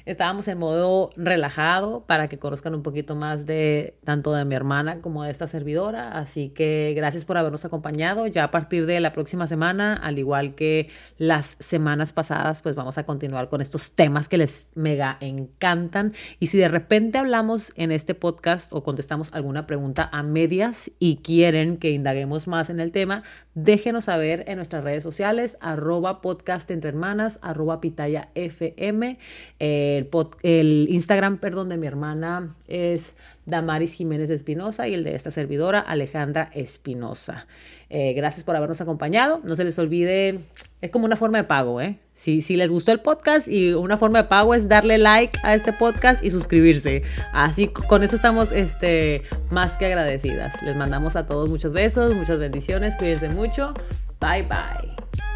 [0.05, 4.99] Estábamos en modo relajado para que conozcan un poquito más de tanto de mi hermana
[4.99, 6.17] como de esta servidora.
[6.17, 8.27] Así que gracias por habernos acompañado.
[8.27, 12.97] Ya a partir de la próxima semana, al igual que las semanas pasadas, pues vamos
[12.97, 16.13] a continuar con estos temas que les mega encantan.
[16.39, 21.17] Y si de repente hablamos en este podcast o contestamos alguna pregunta a medias y
[21.17, 23.23] quieren que indaguemos más en el tema,
[23.55, 29.17] déjenos saber en nuestras redes sociales, arroba podcast entre hermanas, arroba pitaya fm.
[29.59, 30.09] Eh,
[30.43, 33.13] el, Instagram, perdón, de mi hermana es
[33.45, 37.47] Damaris Jiménez Espinosa y el de esta servidora, Alejandra Espinosa.
[37.95, 39.39] Eh, gracias por habernos acompañado.
[39.43, 40.39] No se les olvide,
[40.81, 41.99] es como una forma de pago, ¿eh?
[42.15, 45.53] Si, si les gustó el podcast y una forma de pago es darle like a
[45.53, 47.03] este podcast y suscribirse.
[47.33, 49.21] Así con eso estamos este,
[49.51, 50.59] más que agradecidas.
[50.63, 53.75] Les mandamos a todos muchos besos, muchas bendiciones, cuídense mucho.
[54.19, 55.32] Bye bye.